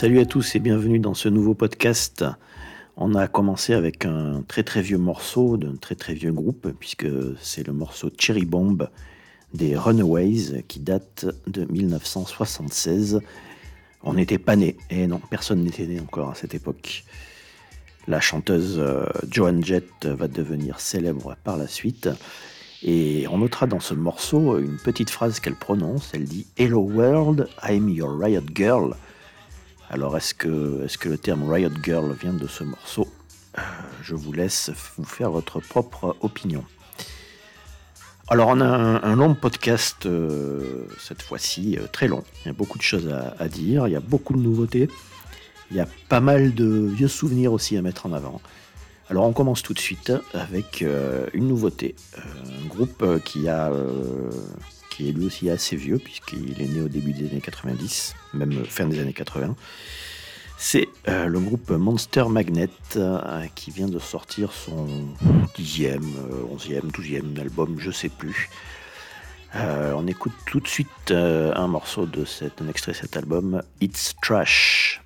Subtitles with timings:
[0.00, 2.24] Salut à tous et bienvenue dans ce nouveau podcast.
[2.96, 7.06] On a commencé avec un très très vieux morceau d'un très très vieux groupe, puisque
[7.38, 8.88] c'est le morceau Cherry Bomb
[9.52, 13.20] des Runaways qui date de 1976.
[14.02, 17.04] On n'était pas nés, et non, personne n'était né encore à cette époque.
[18.08, 22.08] La chanteuse euh, Joan Jett va devenir célèbre par la suite.
[22.82, 26.12] Et on notera dans ce morceau une petite phrase qu'elle prononce.
[26.14, 28.94] Elle dit Hello world, I'm your riot girl.
[29.92, 33.08] Alors est-ce que, est que le terme Riot Girl vient de ce morceau?
[33.58, 33.62] Euh,
[34.04, 36.64] Je vous laisse vous faire votre propre opinion.
[38.28, 42.22] Alors on a un, long podcast euh, cette fois-ci, euh, très long.
[42.44, 44.88] Il y a beaucoup de choses à, dire, il y a beaucoup de nouveautés.
[45.72, 48.40] Il y a pas mal de vieux souvenirs aussi à mettre en avant.
[49.08, 50.84] Alors on commence tout de suite avec
[51.32, 51.96] une nouveauté.
[52.16, 53.72] un groupe qui a
[55.00, 58.64] qui est lui aussi assez vieux, puisqu'il est né au début des années 90, même
[58.66, 59.56] fin des années 80.
[60.58, 64.86] C'est euh, le groupe Monster Magnet euh, qui vient de sortir son
[65.56, 68.50] dixième, euh, onzième, douzième album, je sais plus.
[69.54, 75.00] on écoute tout de suite un morceau de cet, extrait de cet album, It's Trash.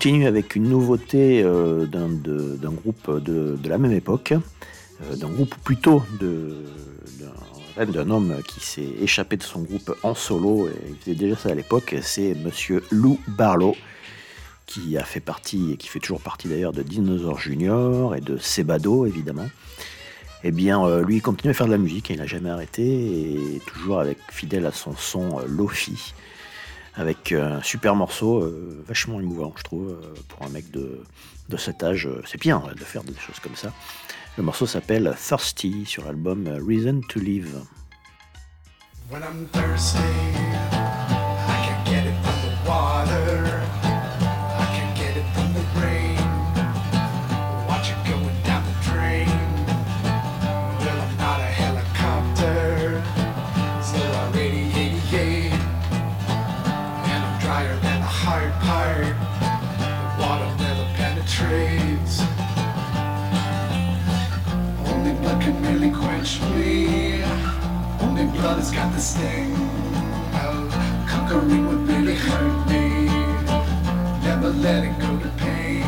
[0.00, 6.02] Continue avec une nouveauté euh, d'un groupe de, la même époque, euh, d'un groupe plutôt
[7.76, 11.50] d'un homme qui s'est échappé de son groupe en solo, et il faisait déjà ça
[11.50, 13.76] à l'époque, c'est Monsieur Lou Barlow,
[14.64, 18.38] qui a fait partie, et qui fait toujours partie d'ailleurs de Dinosaur Junior et de
[18.38, 19.50] Sebado évidemment.
[20.44, 22.84] Eh bien, euh, lui, il continue à faire de la musique, il n'a jamais arrêté,
[22.84, 26.14] et toujours avec fidèle à son son Lofi
[26.94, 31.02] avec un super morceau, euh, vachement émouvant, je trouve, euh, pour un mec de,
[31.56, 32.06] cet âge.
[32.06, 33.72] Euh, c'est bien de faire des choses comme ça.
[34.36, 37.60] Le morceau s'appelle Thirsty sur l'album Reason to Live.
[68.72, 69.52] Got the sting
[70.34, 70.70] of
[71.08, 73.06] conquering what really hurt me.
[74.22, 75.82] Never letting go to pain.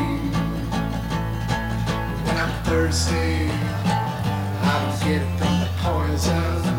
[2.25, 3.51] When I'm thirsty,
[4.65, 6.72] I don't get it from the poison.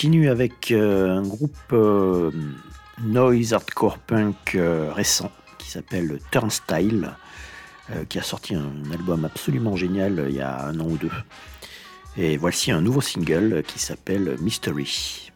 [0.00, 2.30] Continue avec euh, un groupe euh,
[3.02, 7.10] noise hardcore punk euh, récent qui s'appelle Turnstile,
[8.08, 11.10] qui a sorti un, album absolument génial il y a un an ou deux.
[12.16, 15.29] Et voici un nouveau single qui s'appelle Mystery.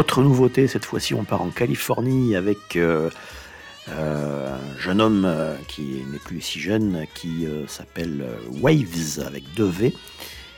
[0.00, 3.10] Autre nouveauté, cette fois-ci on part en Californie avec euh,
[3.90, 8.24] euh, un jeune homme euh, qui n'est plus si jeune, qui s'appelle
[8.62, 9.94] Waves avec 2 V,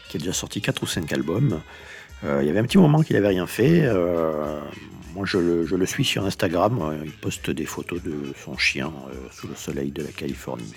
[0.08, 1.60] qui a déjà sorti 4 ou 5 albums.
[2.22, 3.84] il y avait un petit moment qu'il n'avait rien fait.
[5.12, 8.92] moi je le, suis sur Instagram, il poste des photos de son chien
[9.32, 10.72] sous le soleil de la Californie.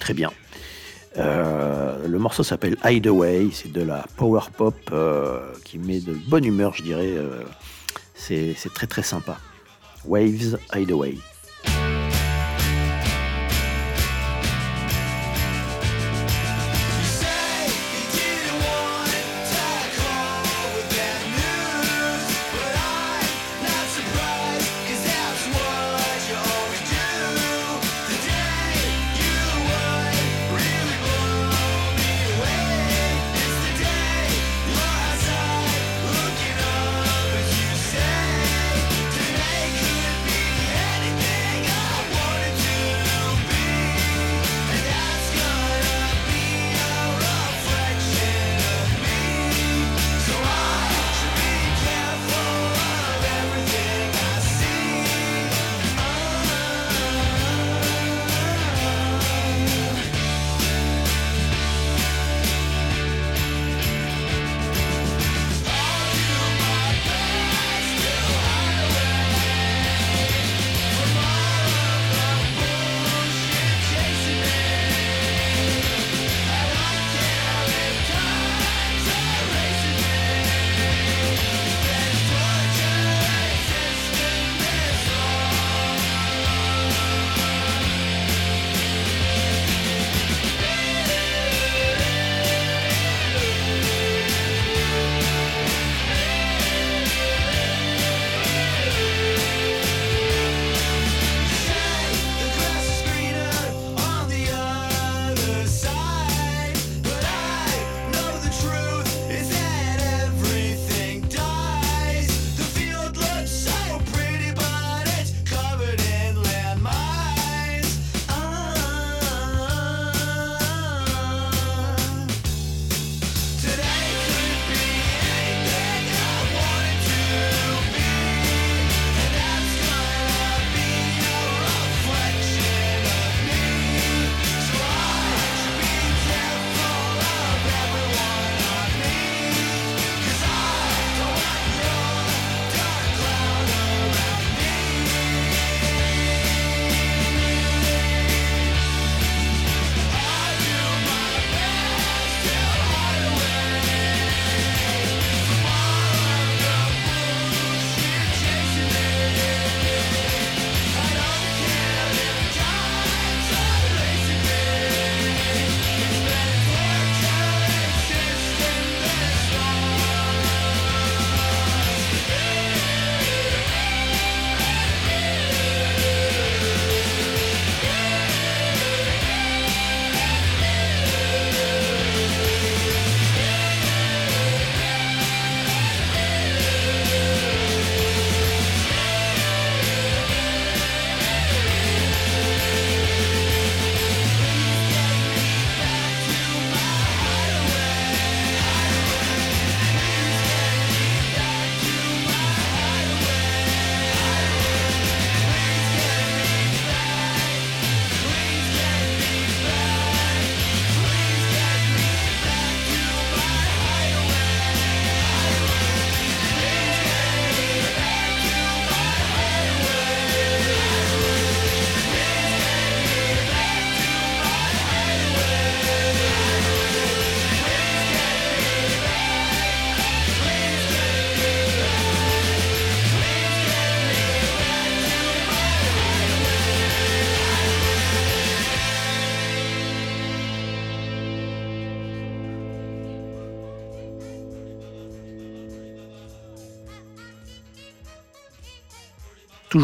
[0.00, 0.32] Très bien.
[1.16, 4.74] le morceau s'appelle Hideaway, c'est de la power pop
[5.64, 7.14] qui met de bonne humeur, je dirais,
[8.14, 9.38] c'est très très sympa.
[10.04, 11.18] Waves Hideaway.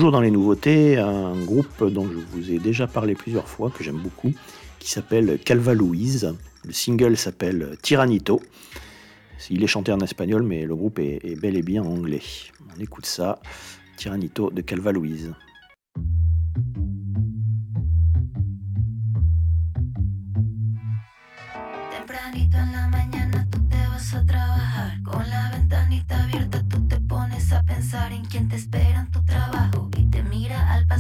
[0.01, 3.99] Dans les nouveautés, un groupe dont je vous ai déjà parlé plusieurs fois, que j'aime
[3.99, 4.33] beaucoup,
[4.79, 6.35] qui s'appelle Calva Louise.
[6.65, 8.41] Le single s'appelle Tyrannito.
[9.51, 12.23] Il est chanté en espagnol, mais le groupe est, bel et bien en anglais.
[12.75, 13.41] On écoute ça,
[13.99, 15.35] Tyrannito de Calva Louise.
[25.05, 28.11] Con la ventanita abierta te pones en
[28.97, 29.60] en tu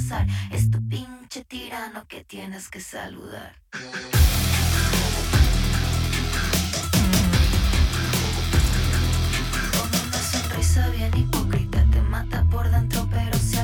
[0.00, 0.26] pasar.
[0.50, 3.54] Es tu pinche tirano que tienes que saludar.
[9.72, 13.56] Con una sonrisa bien hipócrita te mata por dentro, pero si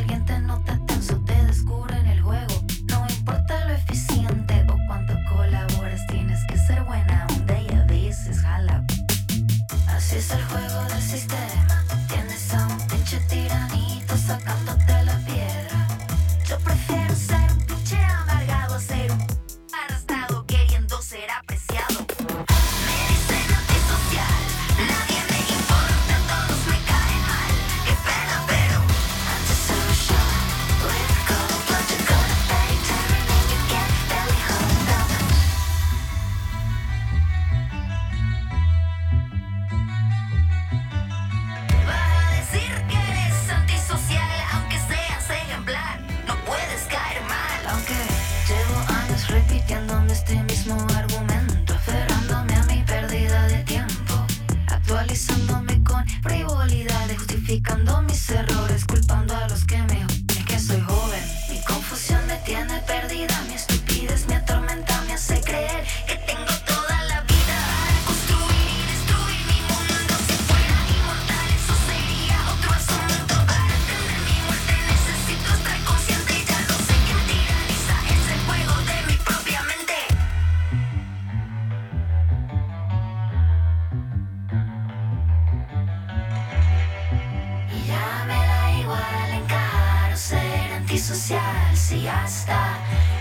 [90.96, 92.78] antisocial si hasta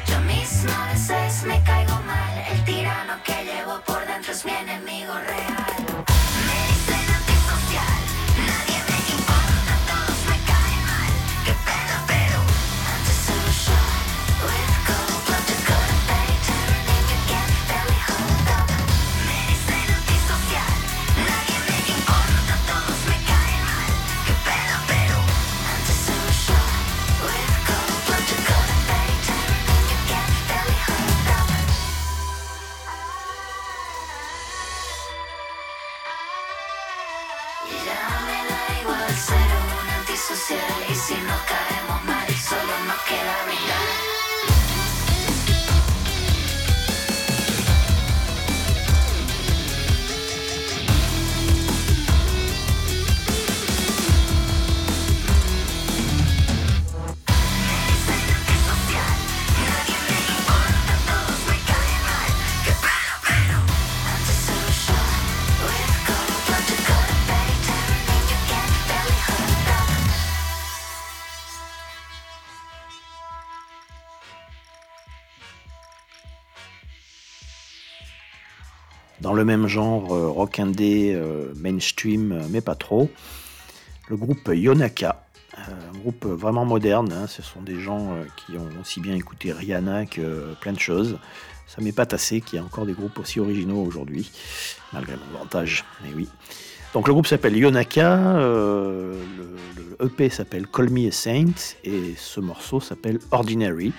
[0.07, 2.38] yo misma a veces me caigo mal.
[2.49, 5.94] El tirano que llevo por dentro es mi enemigo real.
[79.36, 83.10] Le même genre, euh, rock indé, euh, mainstream, euh, mais pas trop,
[84.10, 85.26] le groupe Yonaka,
[85.58, 87.12] un groupe vraiment moderne.
[87.13, 91.17] hein, ce sont des gens qui ont aussi bien écouté Rihanna que plein de choses.
[91.67, 94.32] Ça m'est pas assez qu'il y ait encore des groupes aussi originaux aujourd'hui,
[94.93, 95.84] malgré mon avantage.
[96.04, 96.28] Mais oui.
[96.93, 101.52] Donc le groupe s'appelle Yonaka, euh, le, le EP s'appelle Call Me a Saint
[101.84, 103.91] et ce morceau s'appelle Ordinary.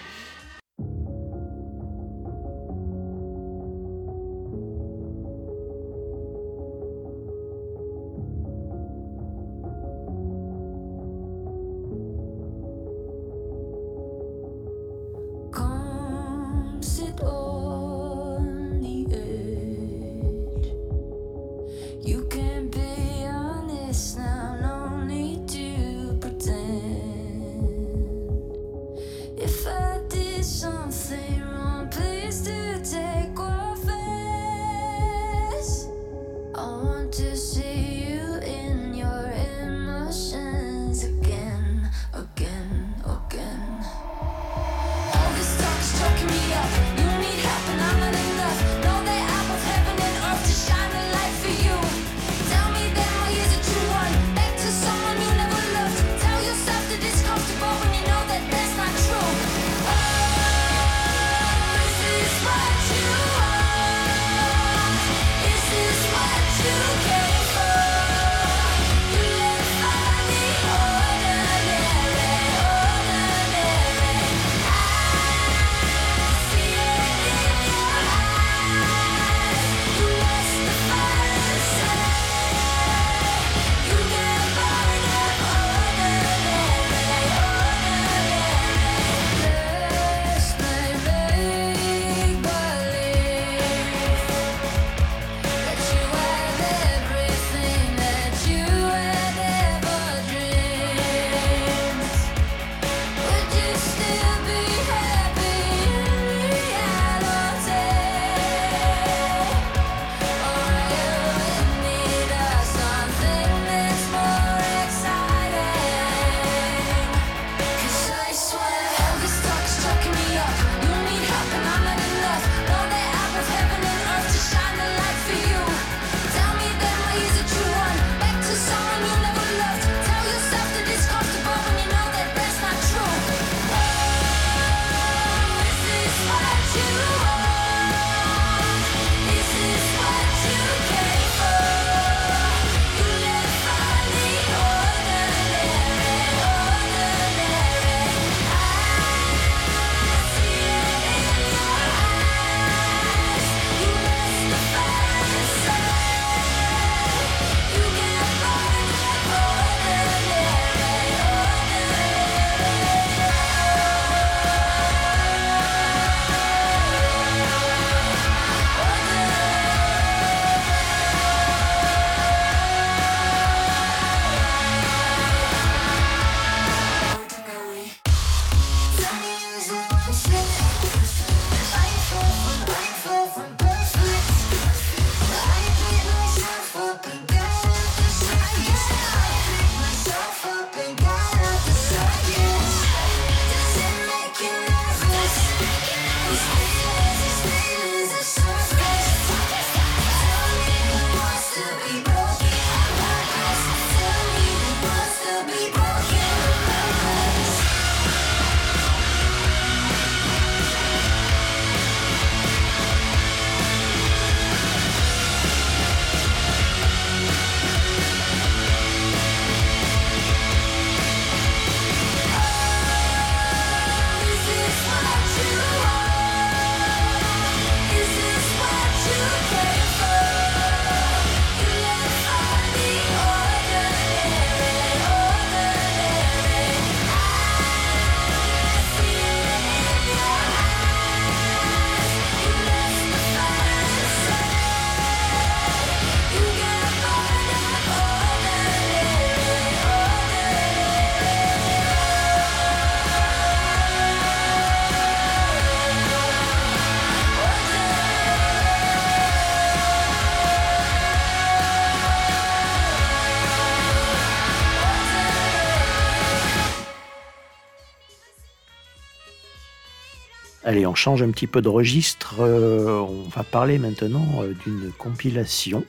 [270.84, 272.40] On change un petit peu de registre.
[272.40, 275.84] Euh, on va parler maintenant euh, d'une compilation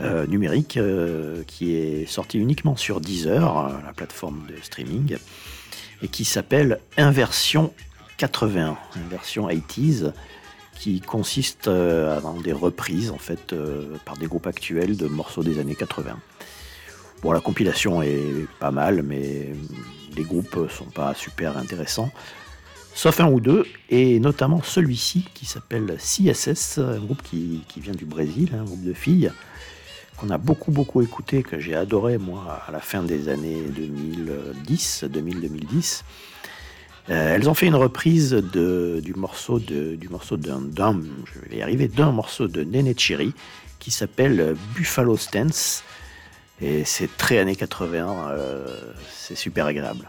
[0.00, 0.78] euh, numérique
[1.46, 5.18] qui est sortie uniquement sur Deezer, la plateforme de streaming,
[6.02, 7.72] et qui s'appelle Inversion
[8.16, 10.12] 81, Inversion 80s,
[10.78, 13.54] qui consiste dans des reprises en fait
[14.04, 16.18] par des groupes actuels de morceaux des années 80.
[17.22, 19.52] Bon, la compilation est pas mal, mais
[20.14, 22.10] les groupes sont pas super intéressants
[22.96, 28.06] sauf un ou deux, et notamment celui-ci qui s'appelle CSS, un groupe qui, vient du
[28.06, 29.30] Brésil, un groupe de filles,
[30.16, 35.04] qu'on a beaucoup beaucoup écouté, que j'ai adoré moi à la fin des années 2010,
[35.12, 36.02] 2000-2010.
[37.10, 41.62] Euh, elles ont fait une reprise de, du morceau de, du d'un, je vais y
[41.62, 43.34] arriver, d'un morceau de Nene Chiri
[43.78, 45.84] qui s'appelle Buffalo Stance.
[46.62, 48.66] Et c'est très années 80, euh,
[49.12, 50.08] c'est super agréable.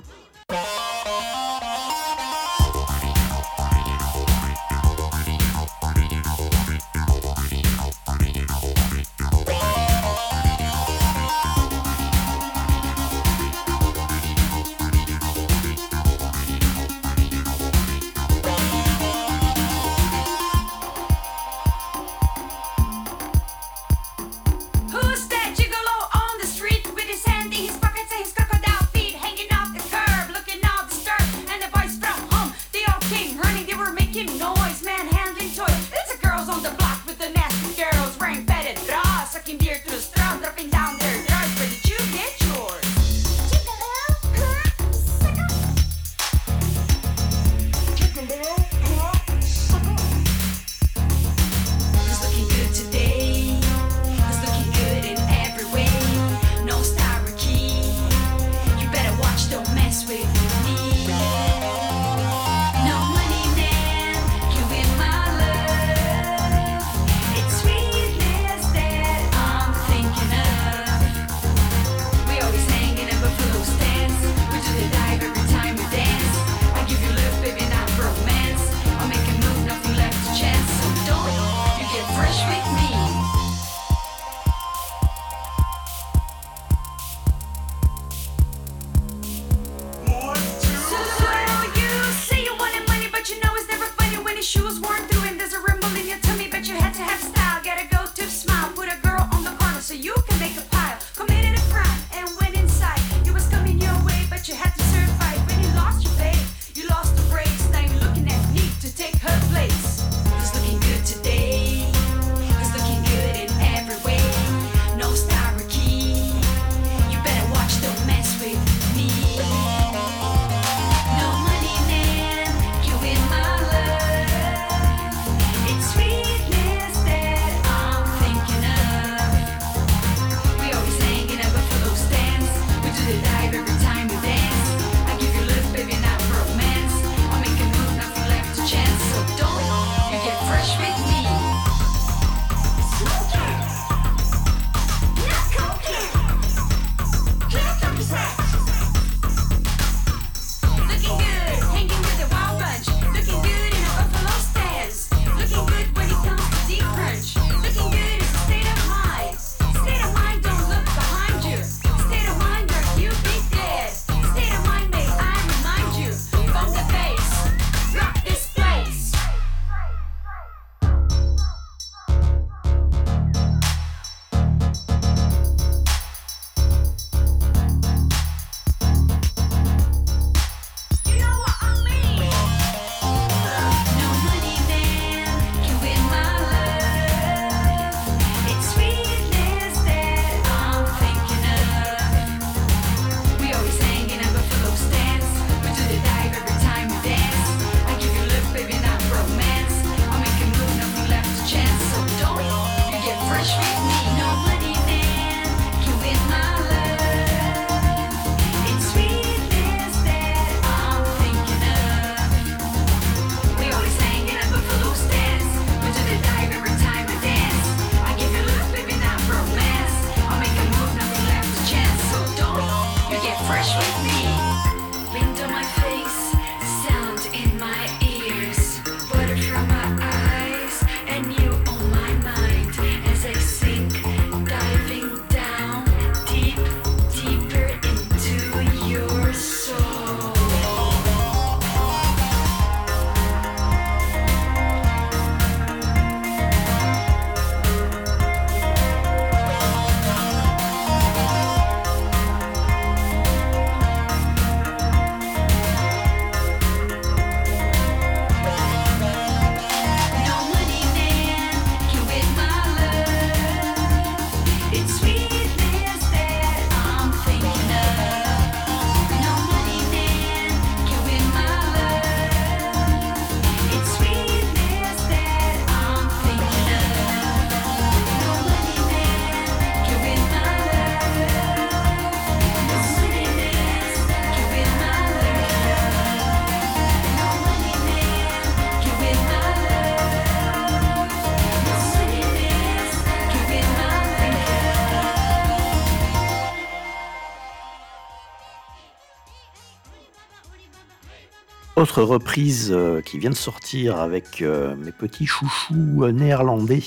[302.01, 306.83] Reprise euh, qui vient de sortir avec euh, mes petits chouchous néerlandais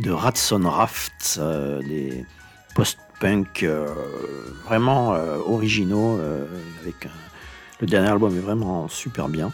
[0.00, 2.24] de Ratson Raft, euh, des
[2.74, 3.66] post-punk
[4.64, 5.10] vraiment
[5.46, 6.18] originaux.
[6.82, 7.08] avec
[7.80, 9.52] le dernier album est vraiment super bien.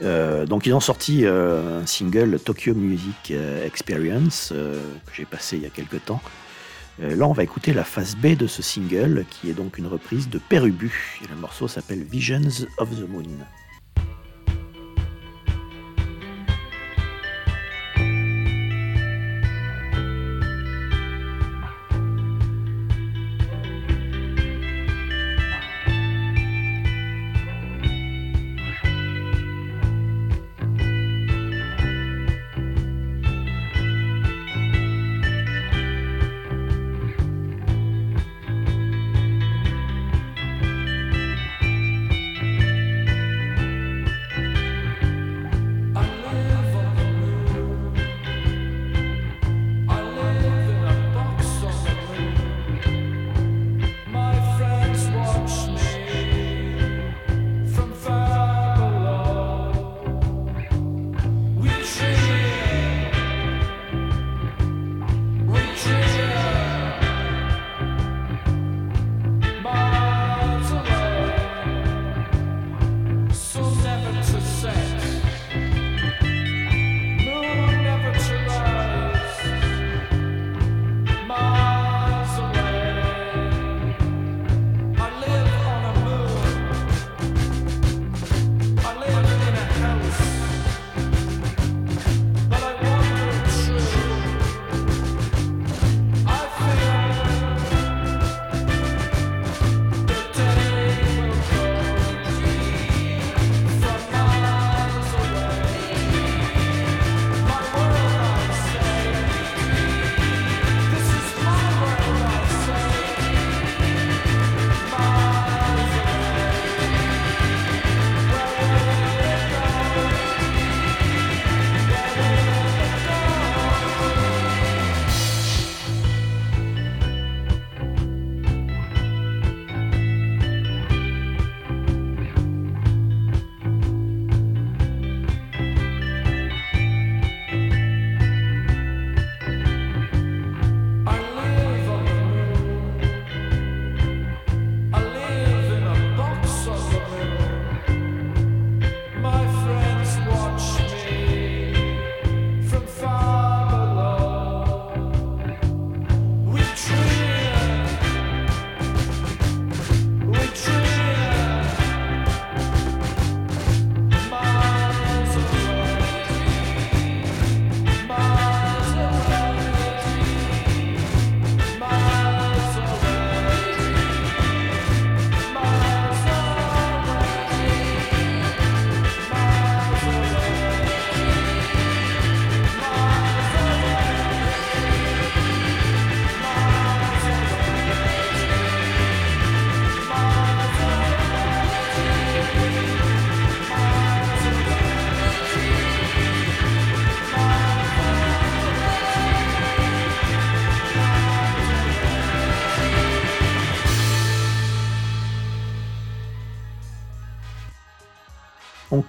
[0.00, 3.32] donc ils ont sorti un single Tokyo Music
[3.64, 6.20] Experience que j'ai passé il y a quelques temps.
[7.02, 9.86] Euh, là, on va écouter la phase B de ce single, qui est donc une
[9.86, 11.18] reprise de Perubu.
[11.24, 13.24] Et le morceau s'appelle Visions of the Moon.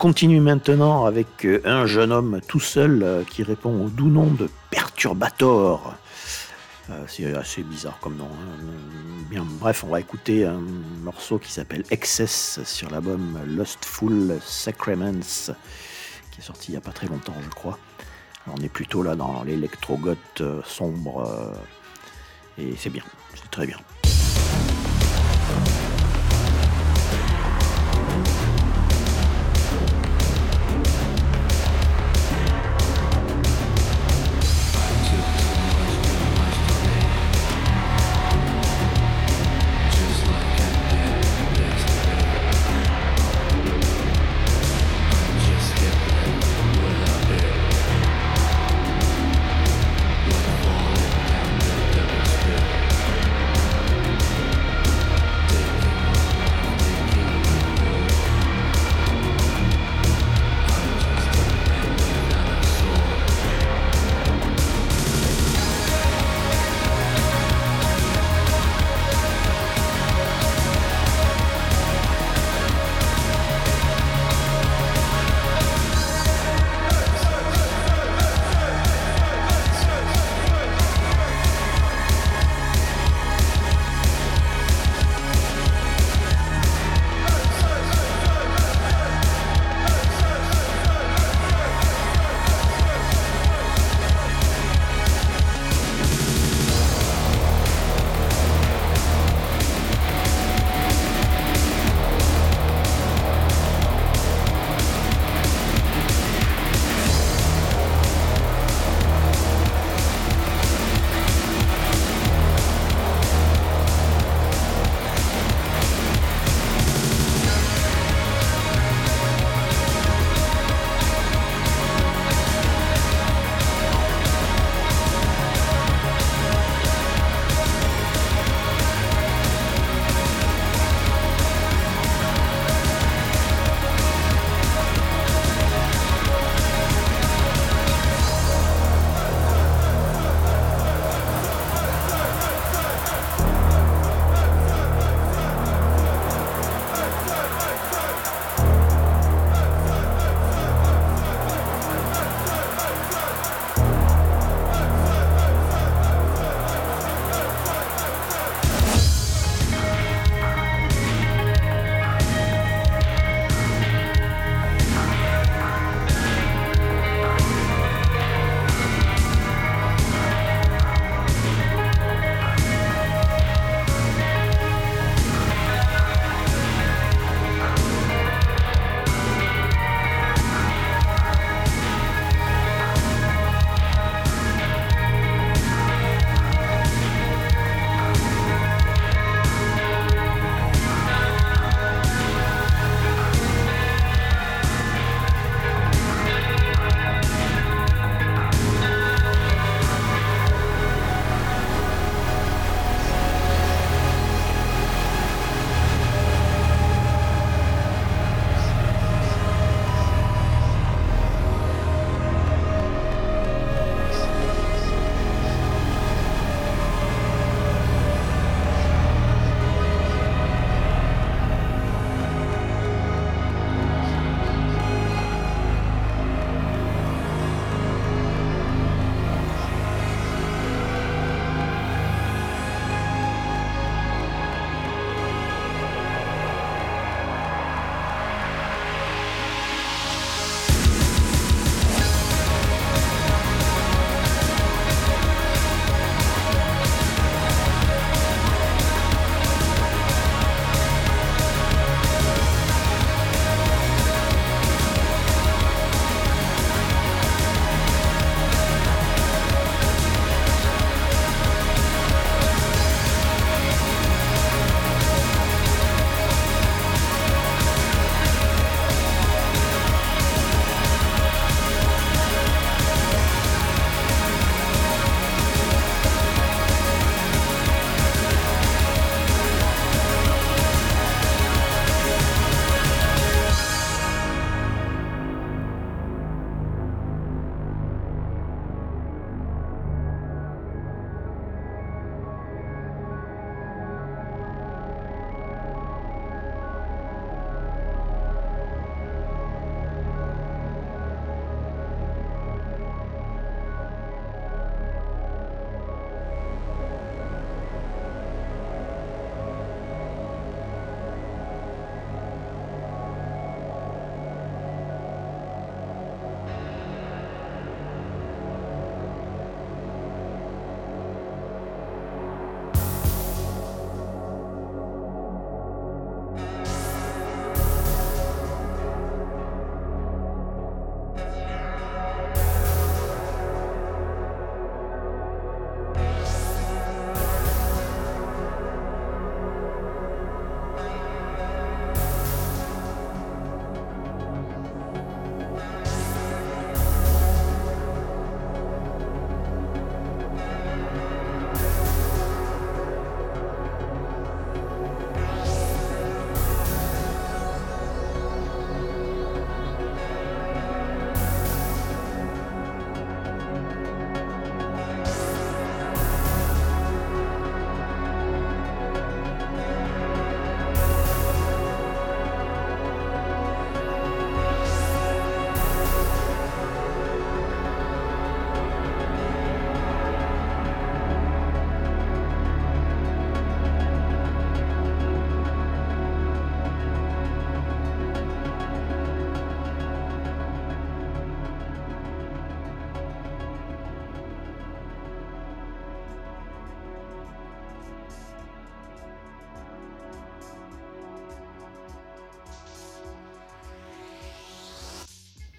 [0.02, 4.26] Continue maintenant avec euh, un jeune homme tout seul euh, qui répond au doux nom
[4.26, 5.94] de Perturbator.
[6.90, 8.26] Euh, c'est assez bizarre comme nom.
[8.26, 9.46] Hein.
[9.60, 10.60] Bref, on va écouter un
[11.04, 15.52] morceau qui s'appelle Excess sur l'album Lustful Sacraments,
[16.32, 17.78] qui est sorti il n'y a pas très longtemps, je crois.
[18.48, 21.54] on est plutôt là dans l'électrogoth sombre,
[22.58, 23.04] et c'est bien,
[23.36, 23.78] c'est très bien.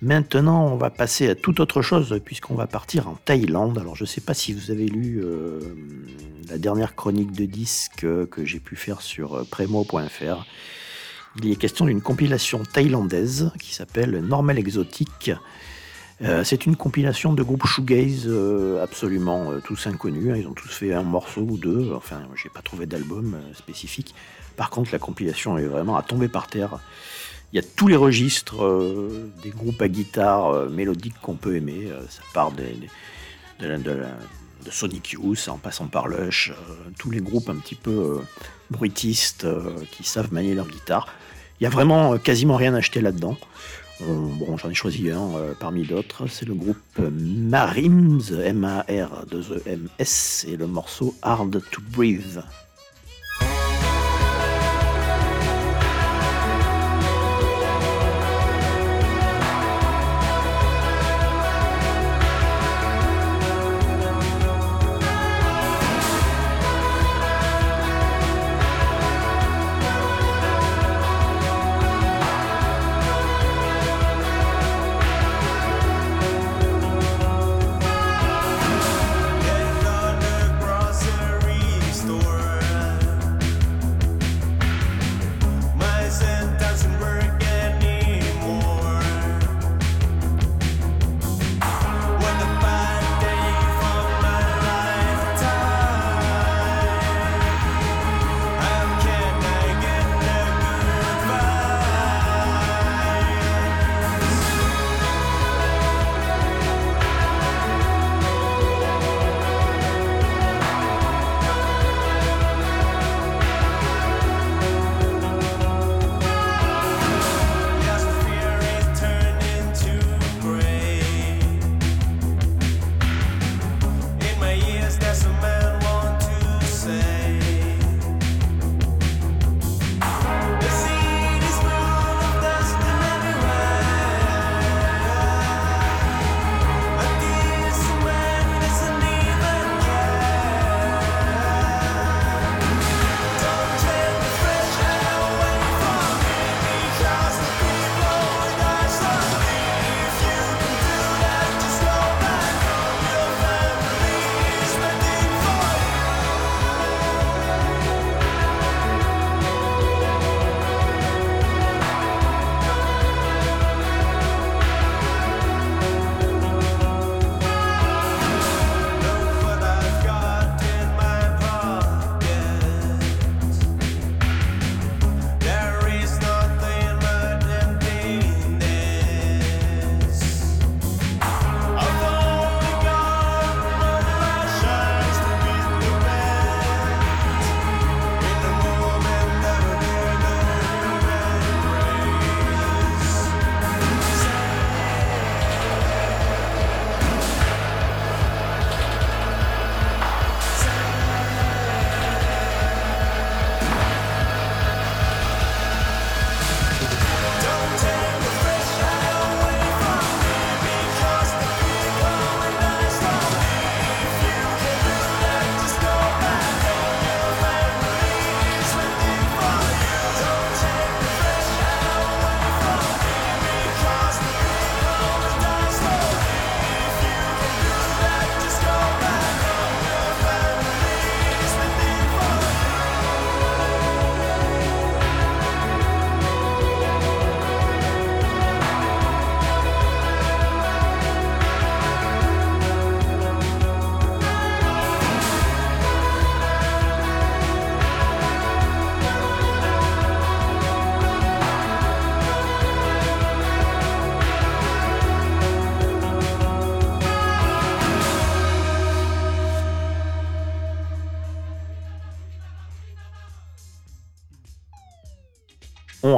[0.03, 3.79] Maintenant, on va passer à toute autre chose puisqu'on va partir en Thaïlande.
[3.79, 5.61] Alors, je ne sais pas si vous avez lu euh,
[6.51, 10.45] la dernière chronique de disque que j'ai pu faire sur euh, premo.fr.
[11.37, 15.31] Il est question d'une compilation thaïlandaise qui s'appelle Normal Exotique.
[16.21, 18.29] Euh, c'est une compilation de groupes shoegaze
[18.83, 20.35] absolument tous inconnus.
[20.37, 21.93] Ils ont tous fait un morceau ou deux.
[21.95, 24.17] Enfin, j'ai pas trouvé d'album spécifique.
[24.57, 26.81] Par contre, la compilation est vraiment à tomber par terre.
[27.53, 31.55] Il y a tous les registres euh, des groupes à guitare euh, mélodiques qu'on peut
[31.55, 31.89] aimer.
[31.89, 32.65] Euh, ça part de,
[34.71, 36.53] Sonic Youth en passant par Lush,
[36.99, 38.21] tous les groupes un petit peu
[38.71, 39.47] bruitistes
[39.91, 41.09] qui savent manier leur guitare.
[41.61, 43.37] Il y a vraiment quasiment rien à acheter là-dedans.
[44.01, 46.29] bon, j'en ai choisi un parmi d'autres.
[46.29, 52.45] C'est le groupe Marims, M-A-R-2-E-M-S, et le morceau Hard to Breathe.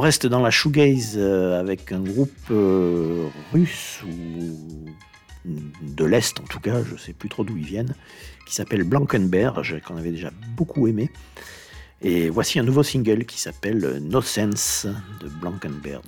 [0.04, 4.84] Reste dans la shoegaze euh, avec un groupe euh, russe ou
[5.46, 7.94] de l'Est en tout cas, je ne sais plus trop d'où ils viennent,
[8.46, 11.10] qui s'appelle Blankenberg, qu'on avait déjà beaucoup aimé.
[12.02, 14.86] Et voici un nouveau single qui s'appelle No Sense
[15.22, 16.02] de Blankenberg.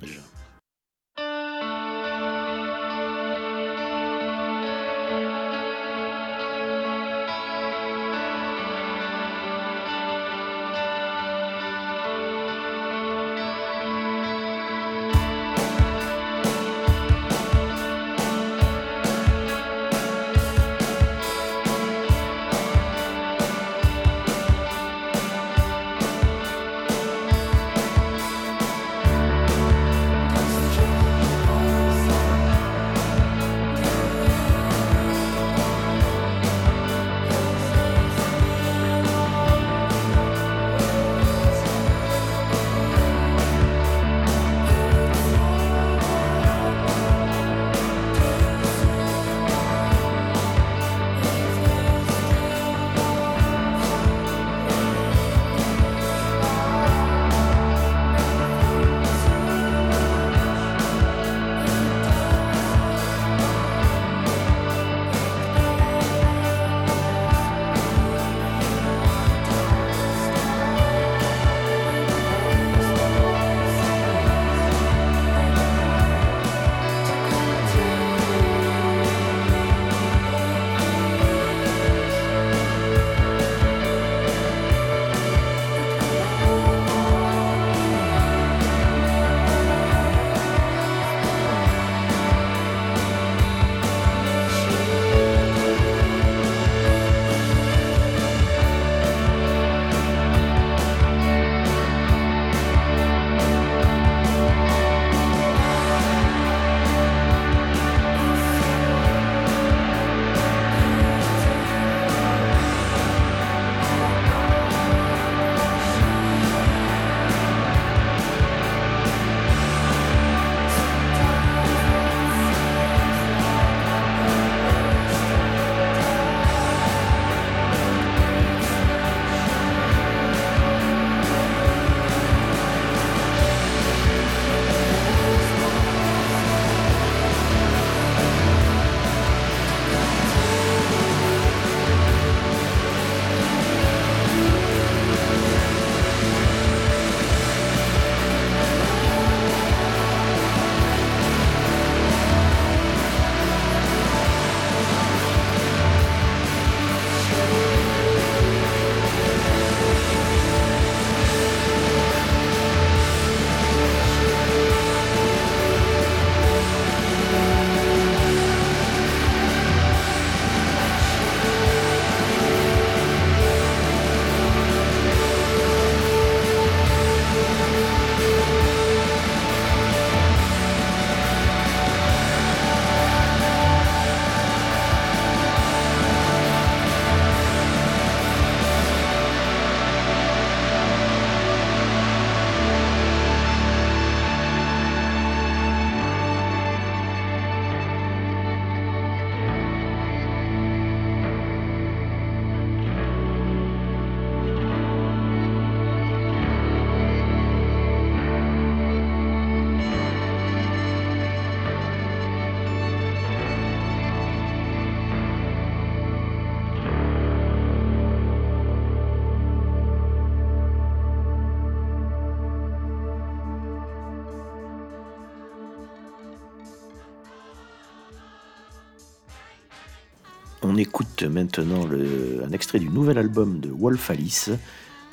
[231.57, 234.49] Maintenant le- un extrait du nouvel album de Wolf Alice,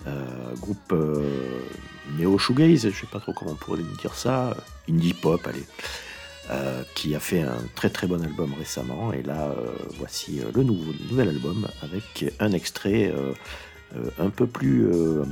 [0.06, 0.24] euh,
[0.60, 1.22] groupe euh,
[2.18, 4.56] néo-shoegaze, je sais pas trop comment on pourrait dire ça,
[4.88, 5.64] indie pop, allez,
[6.50, 9.12] euh, qui a fait un très très bon album récemment.
[9.12, 13.32] Et là, euh, voici euh, le nouveau, nouvel album avec un extrait euh,
[13.96, 15.24] euh, un peu plus euh,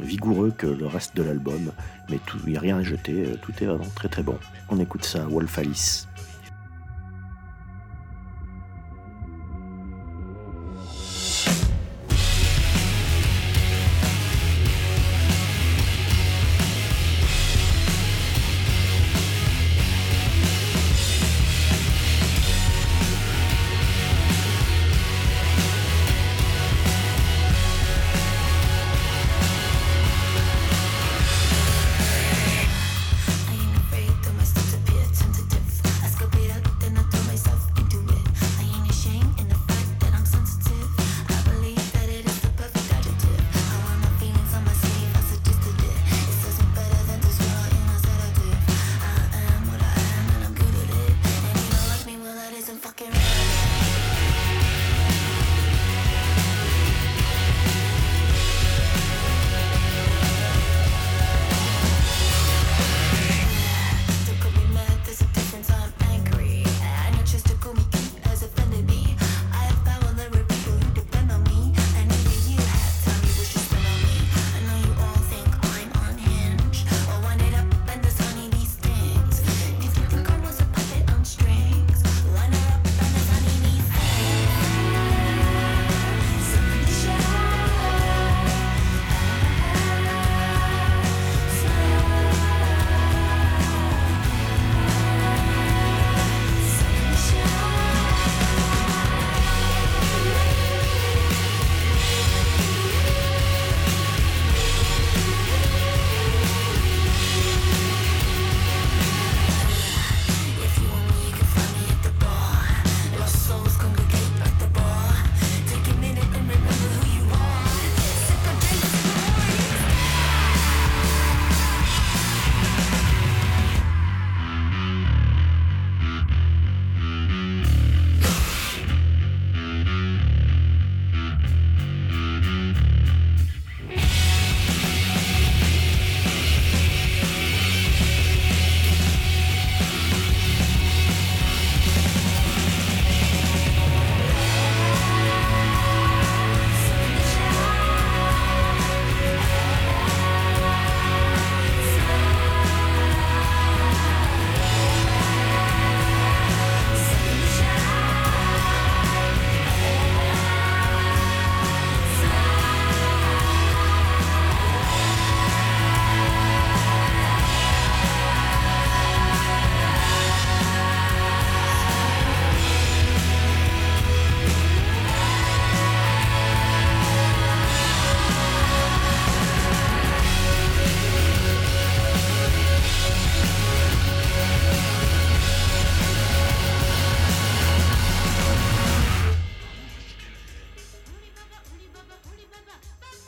[0.00, 1.70] vigoureux que le reste de l'album,
[2.10, 4.38] mais il n'y a rien à jeter, euh, tout est vraiment très très bon.
[4.68, 6.08] On écoute ça, Wolf Alice.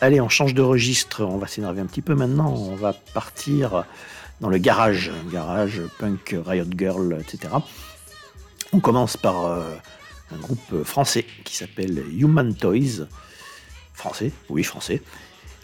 [0.08, 3.84] Allez, on change de registre, on va s'énerver un petit peu maintenant, on va partir
[4.40, 7.52] dans le garage, garage, punk, riot girl, etc.
[8.72, 9.74] On commence par euh,
[10.34, 13.06] un groupe français qui s'appelle Human Toys.
[13.92, 15.02] Français, oui, français.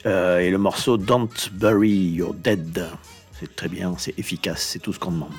[0.05, 2.87] Euh, et le morceau Don't Bury Your Dead.
[3.41, 5.33] C'est très bien, c'est efficace, c'est tout ce qu'on demande.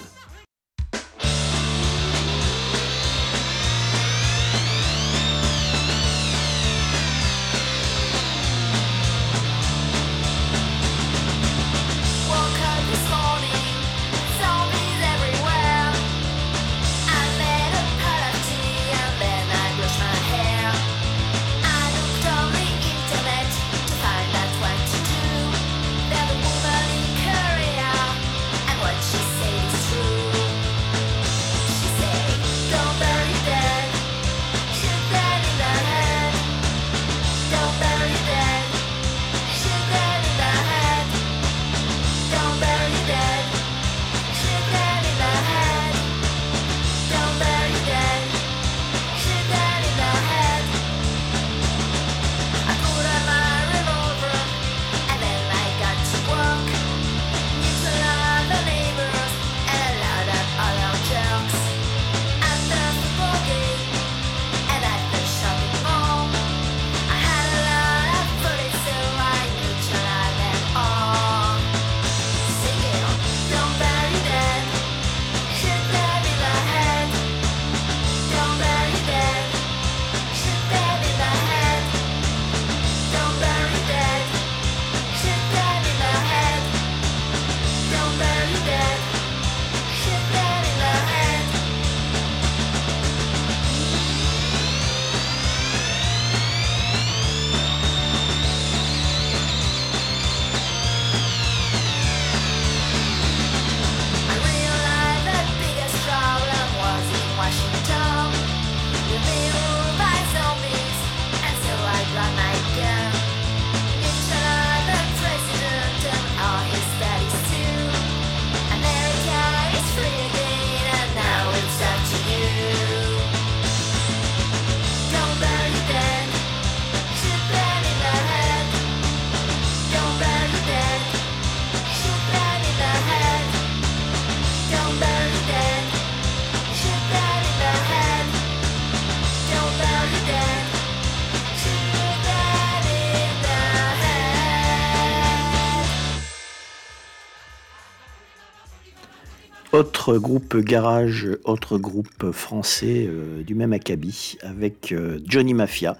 [150.05, 155.97] Autre groupe garage, autre groupe français euh, du même acabit avec euh, Johnny Mafia,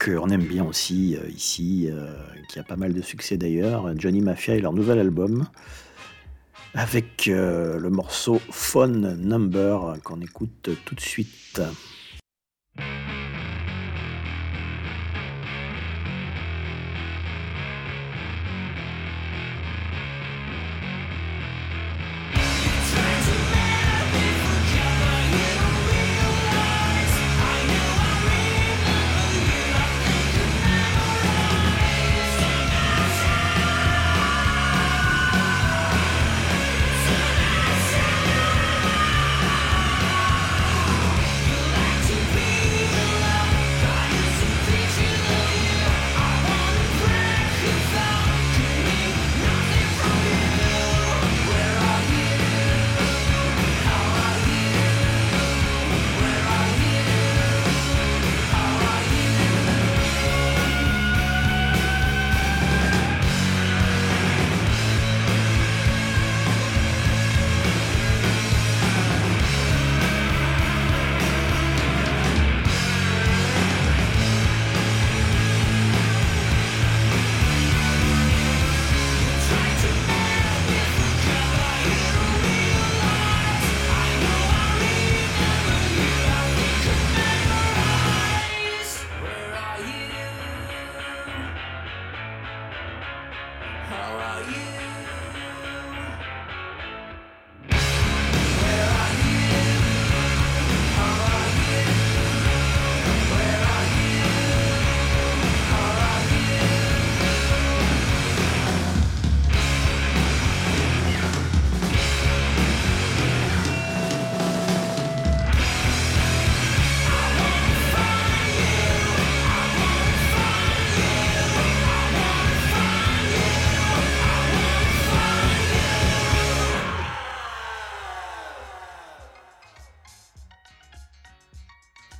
[0.00, 1.88] qu'on aime bien aussi euh, ici,
[2.48, 3.92] qui a pas mal de succès d'ailleurs.
[3.96, 5.46] Johnny Mafia et leur nouvel album
[6.74, 11.60] avec le morceau Phone Number qu'on écoute tout de suite.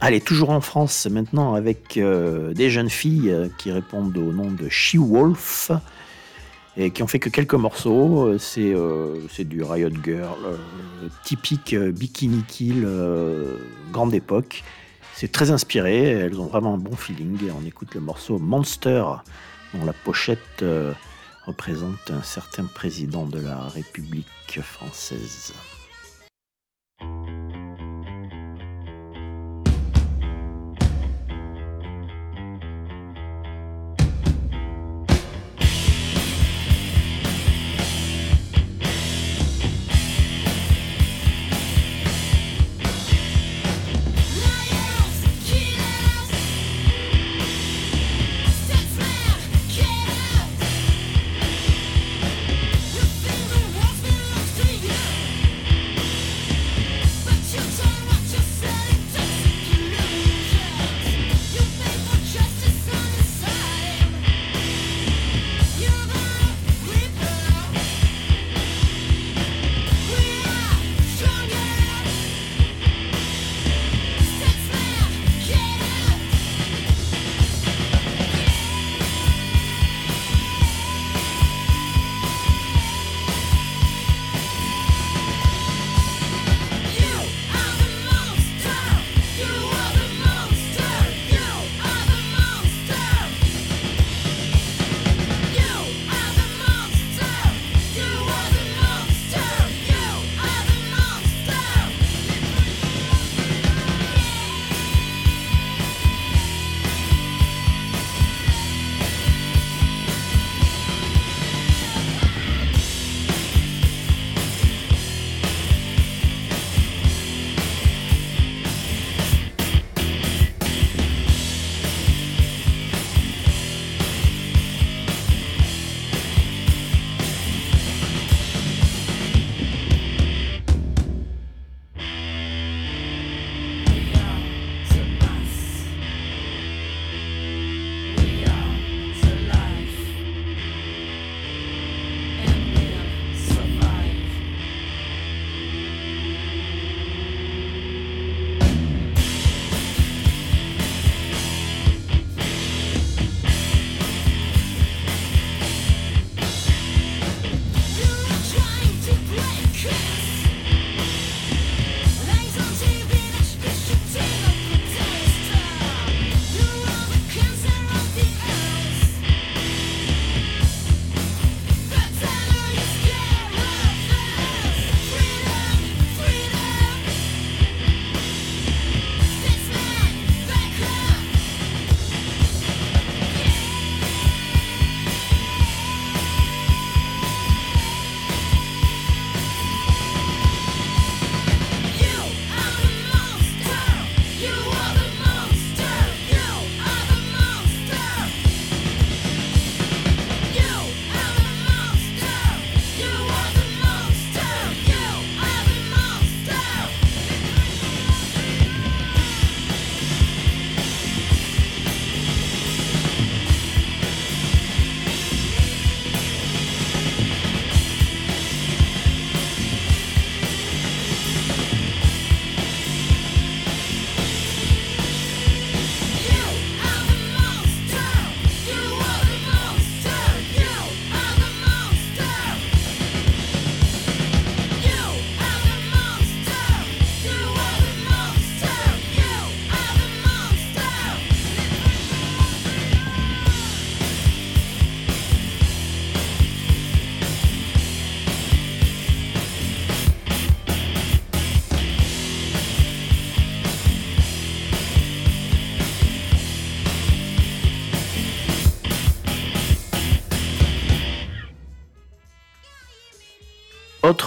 [0.09, 4.51] Allez, toujours en France maintenant avec euh, des jeunes filles euh, qui répondent au nom
[4.51, 5.71] de She-Wolf
[6.79, 8.27] et qui ont fait que quelques morceaux.
[8.27, 10.59] Euh, c'est du Riot Girl,
[11.25, 12.89] typique Bikini Kill,
[13.93, 14.65] grande époque.
[15.13, 17.37] C'est très inspiré, elles ont vraiment un bon feeling.
[17.63, 19.05] On écoute le morceau Monster,
[19.75, 20.65] dont la pochette
[21.45, 25.53] représente un certain président de la République française.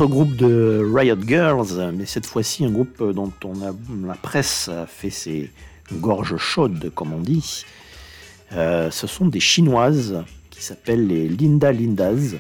[0.02, 3.72] Autre groupe de Riot Girls, mais cette fois-ci un groupe dont on a,
[4.08, 5.52] la presse a fait ses
[5.94, 7.66] gorges chaudes, comme on dit.
[8.54, 12.38] Euh, ce sont des Chinoises qui s'appellent les Linda Lindas,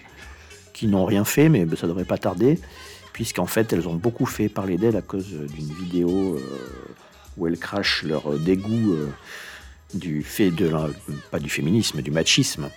[0.74, 2.58] qui n'ont rien fait, mais ça devrait pas tarder,
[3.14, 6.40] puisqu'en fait elles ont beaucoup fait parler d'elles à cause d'une vidéo euh,
[7.38, 9.08] où elles crachent leur dégoût euh,
[9.94, 10.72] du fait de
[11.30, 12.72] pas du féminisme, du machisme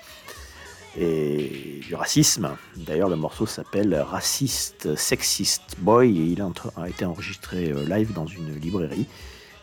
[0.97, 2.57] et du racisme.
[2.77, 6.43] D'ailleurs, le morceau s'appelle Raciste Sexist Boy et il
[6.77, 9.07] a été enregistré euh, live dans une librairie.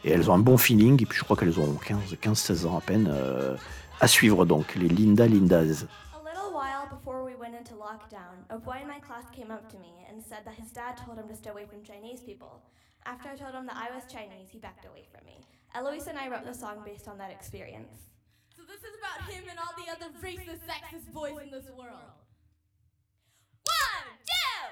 [0.04, 2.82] Et elles ont un bon feeling, et puis je crois qu'elles ont 15-16 ans à
[2.82, 3.08] peine.
[3.12, 3.56] Euh,
[4.00, 5.86] à suivre donc, les Linda Lindas.
[7.04, 10.22] Before we went into lockdown, a boy in my class came up to me and
[10.22, 12.62] said that his dad told him to stay away from Chinese people.
[13.08, 15.42] After I told him that I was Chinese, he backed away from me.
[15.74, 18.11] Eloise and I wrote the song based on that experience.
[18.72, 22.16] This is about him and all the other racist, sexist boys in this world.
[23.68, 24.64] One, two,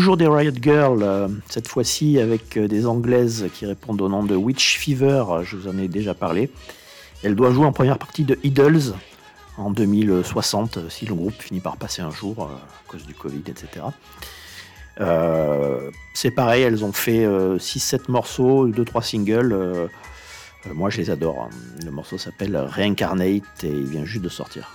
[0.00, 4.24] Toujours des Riot Girls, euh, cette fois-ci avec euh, des Anglaises qui répondent au nom
[4.24, 6.50] de Witch Fever, je vous en ai déjà parlé.
[7.22, 8.94] Elle doit jouer en première partie de Idols
[9.58, 13.42] en 2060, si le groupe finit par passer un jour euh, à cause du Covid,
[13.46, 13.84] etc.
[15.02, 19.52] Euh, c'est pareil, elles ont fait 6-7 morceaux, 2-3 singles.
[19.52, 19.86] euh,
[20.66, 21.42] euh, moi, je les adore.
[21.42, 21.50] hein.
[21.84, 24.72] Le morceau s'appelle Reincarnate et il vient juste de sortir.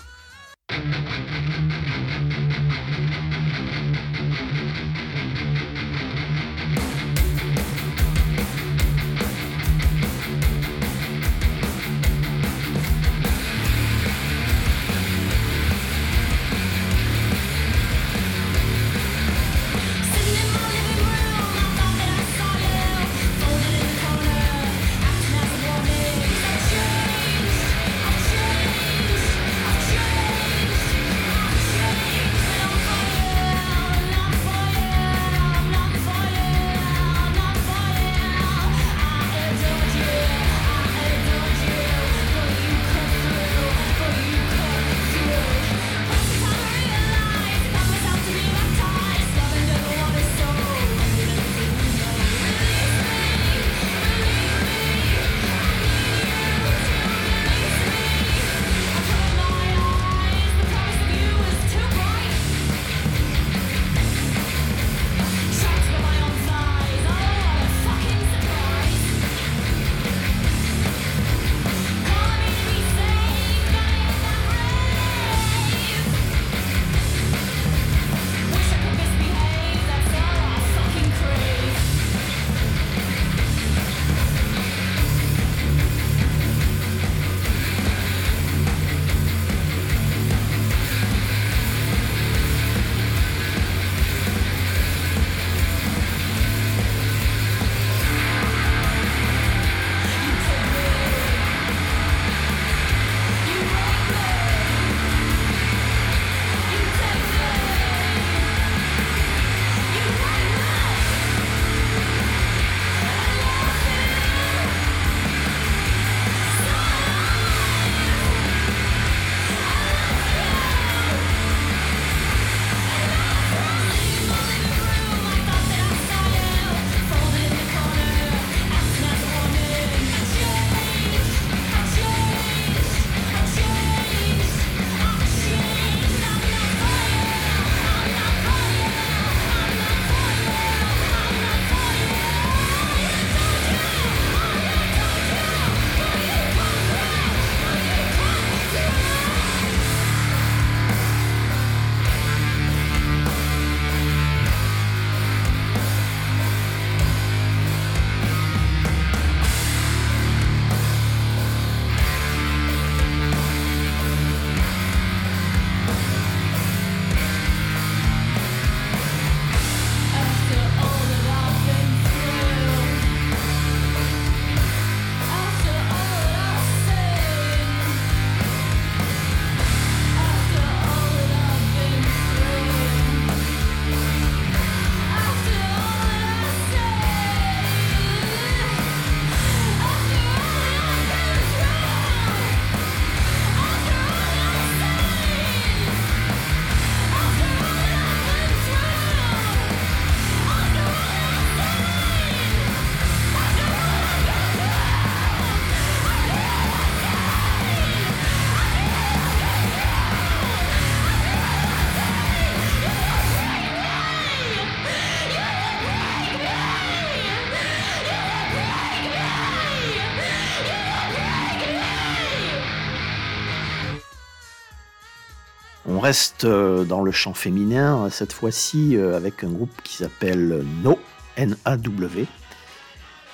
[226.05, 230.99] Reste euh, dans le chant féminin, cette fois-ci euh, avec un groupe qui s'appelle No,
[231.35, 232.27] N-A-W.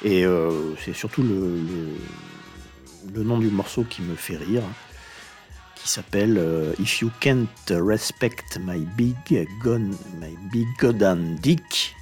[0.03, 1.59] Et euh, c'est surtout le,
[3.13, 4.63] le- nom du morceau qui me fait rire,
[5.75, 9.17] qui s'appelle euh, If You Can't Respect My Big
[9.63, 9.89] Gun,
[10.21, 11.93] My Big Godan Dick.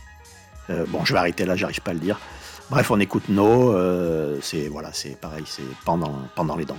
[0.70, 2.20] Euh, bon, je vais arrêter là, j'arrive pas à le dire.
[2.70, 6.78] Bref, on écoute No, euh, c'est voilà, c'est pareil, c'est pendant, pendant les dents.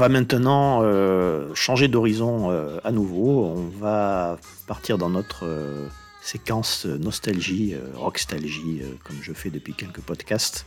[0.00, 3.44] Va maintenant euh, changer d'horizon euh, à nouveau.
[3.44, 5.88] On va partir dans notre euh,
[6.22, 10.64] séquence nostalgie, rockstalgie, comme je fais depuis quelques podcasts.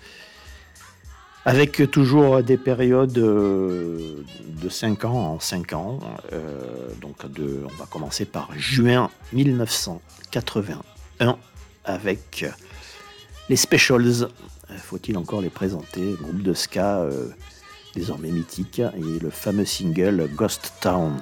[1.46, 4.24] Avec toujours des périodes de
[4.70, 6.00] 5 ans en 5 ans.
[7.02, 11.38] Donc de, on va commencer par juin 1981
[11.84, 12.46] avec
[13.50, 14.30] les Specials.
[14.78, 16.16] Faut-il encore les présenter?
[16.22, 17.10] Groupe de ska
[17.94, 21.14] désormais mythique et le fameux single Ghost Town.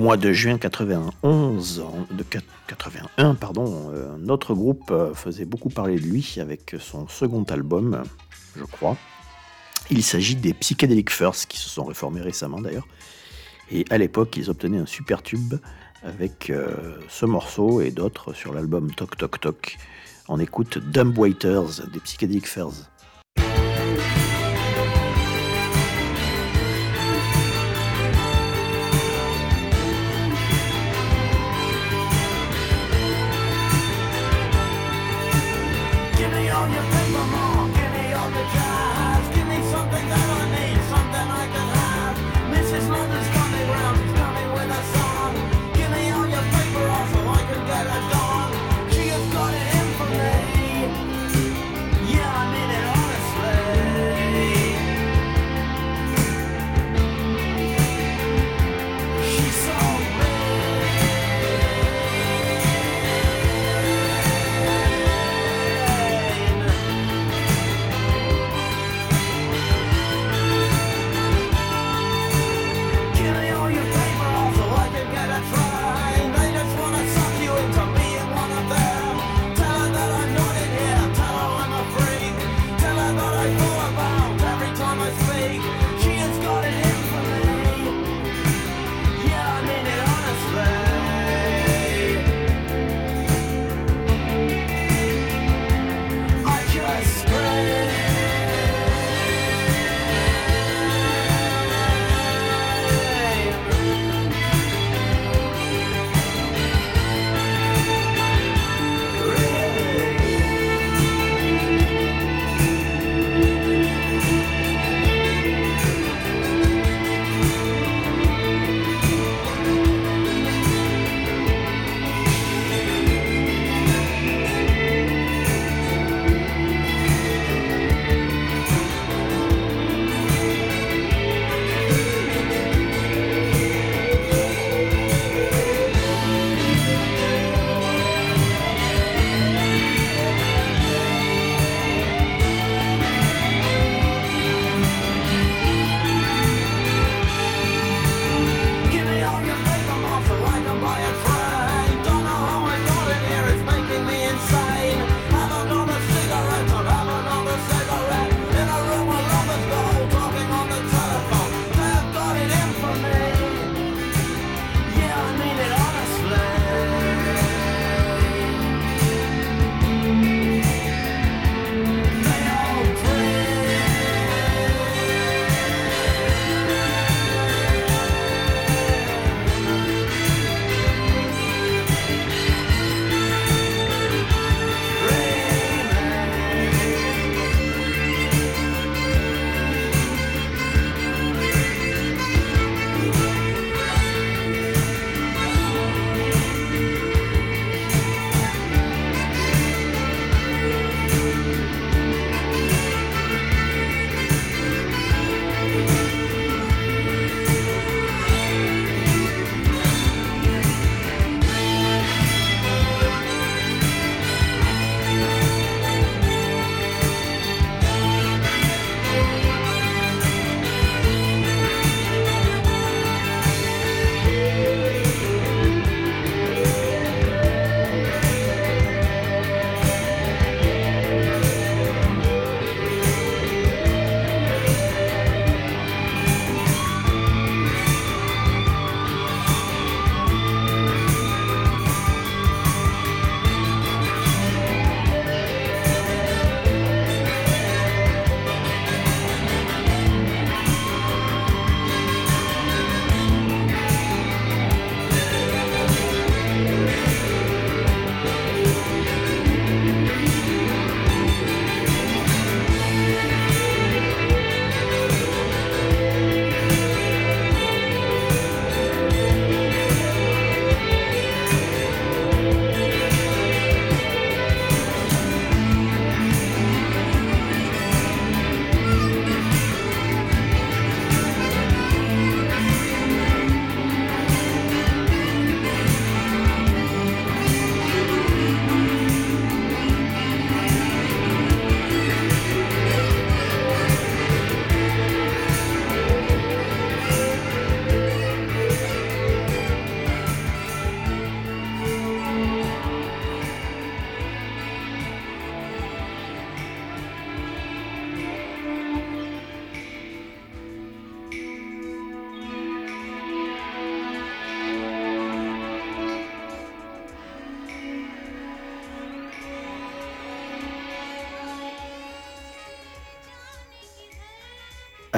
[0.00, 5.12] Au mois de juin 91, en- de quat- 81, pardon, euh, un autre groupe euh,
[5.12, 8.02] faisait beaucoup parler de lui avec son second album,
[8.56, 8.96] je crois.
[9.90, 12.88] Il s'agit des Psychedelic First, qui se sont réformés récemment d'ailleurs.
[13.70, 15.56] Et à l'époque, ils obtenaient un super tube
[16.02, 19.76] avec euh, ce morceau et d'autres sur l'album Toc Toc Toc.
[20.28, 22.89] On écoute Dumb Waiters des Psychedelic First.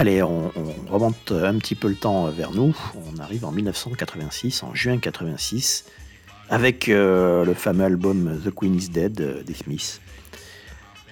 [0.02, 2.76] Allez, on, on remonte un petit peu le temps vers nous.
[3.14, 5.84] On arrive en 1986, en juin 86,
[6.50, 10.00] avec euh, le fameux album The Queen is Dead euh, des Smiths.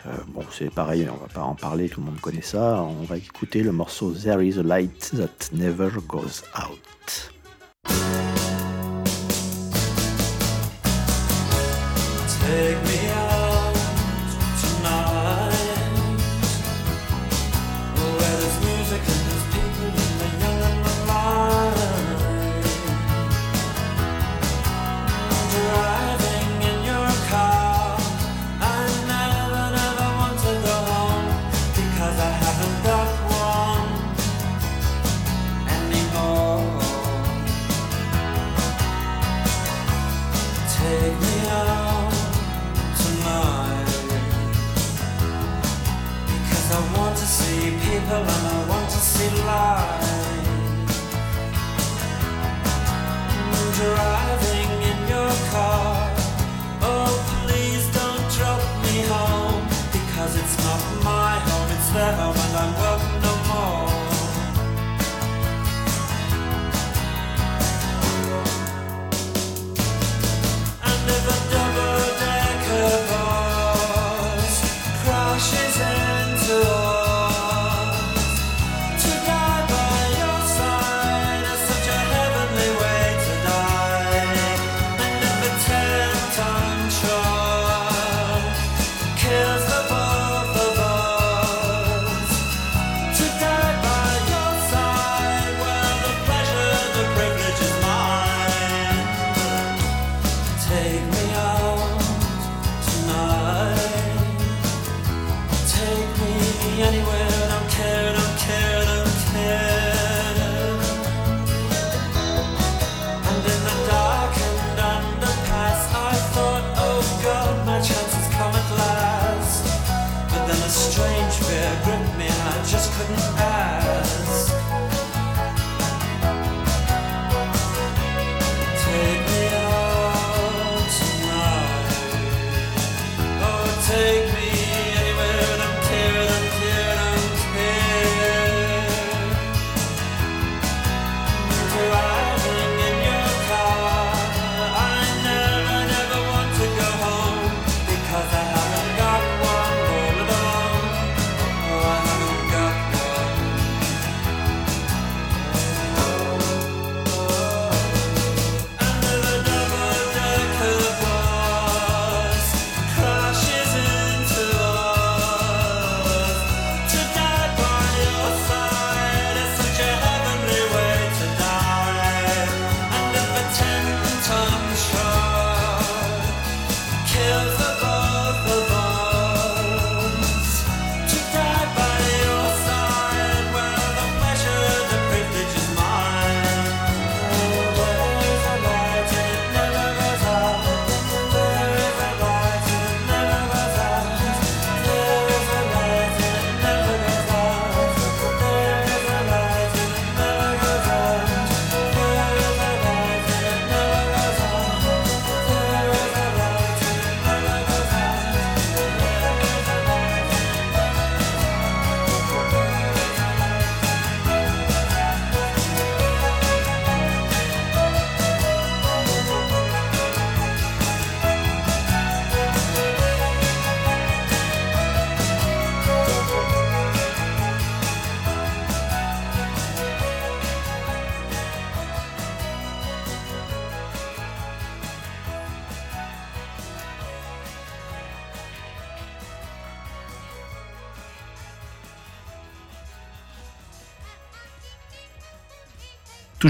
[0.06, 2.82] Euh, bon, c'est pareil, on va pas en parler, tout le monde connaît ça.
[2.82, 7.30] On va écouter le morceau There is a light that never goes out.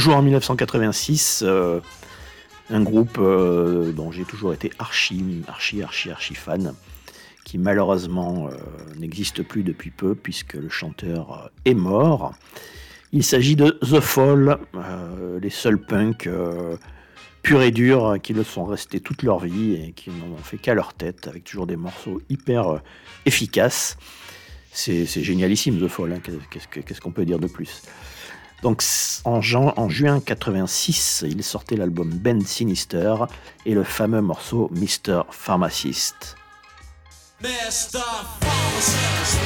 [0.08, 1.80] En 1986, euh,
[2.70, 6.74] un groupe euh, dont j'ai toujours été archi, archi, archi, archi fan,
[7.44, 8.54] qui malheureusement euh,
[8.98, 12.32] n'existe plus depuis peu puisque le chanteur est mort.
[13.12, 14.58] Il s'agit de The Fall,
[15.42, 16.28] les seuls punks
[17.42, 20.58] purs et durs qui le sont restés toute leur vie et qui n'en ont fait
[20.58, 22.80] qu'à leur tête, avec toujours des morceaux hyper
[23.26, 23.96] efficaces.
[24.72, 26.20] C'est génialissime The Fall, hein,
[26.50, 27.82] qu'est-ce que- qu'est-ce qu'on peut dire de plus?
[28.62, 28.82] Donc
[29.24, 33.14] en, jan- en juin 86, il sortait l'album Ben Sinister
[33.66, 35.22] et le fameux morceau Mr.
[35.30, 36.36] Pharmacist.
[37.42, 38.00] Mr.
[38.40, 39.38] Pharmacist.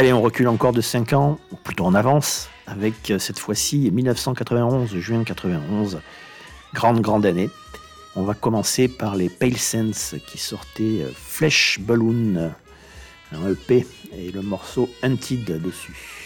[0.00, 3.90] Allez, on recule encore de 5 ans, ou plutôt en avance, avec euh, cette fois-ci
[3.90, 6.00] 1991, juin 91.
[6.72, 7.50] Grande, grande année.
[8.16, 12.50] On va commencer par les Pale Sense qui sortaient euh, Flesh Balloon,
[13.32, 13.86] un EP,
[14.16, 16.19] et le morceau Hunted dessus.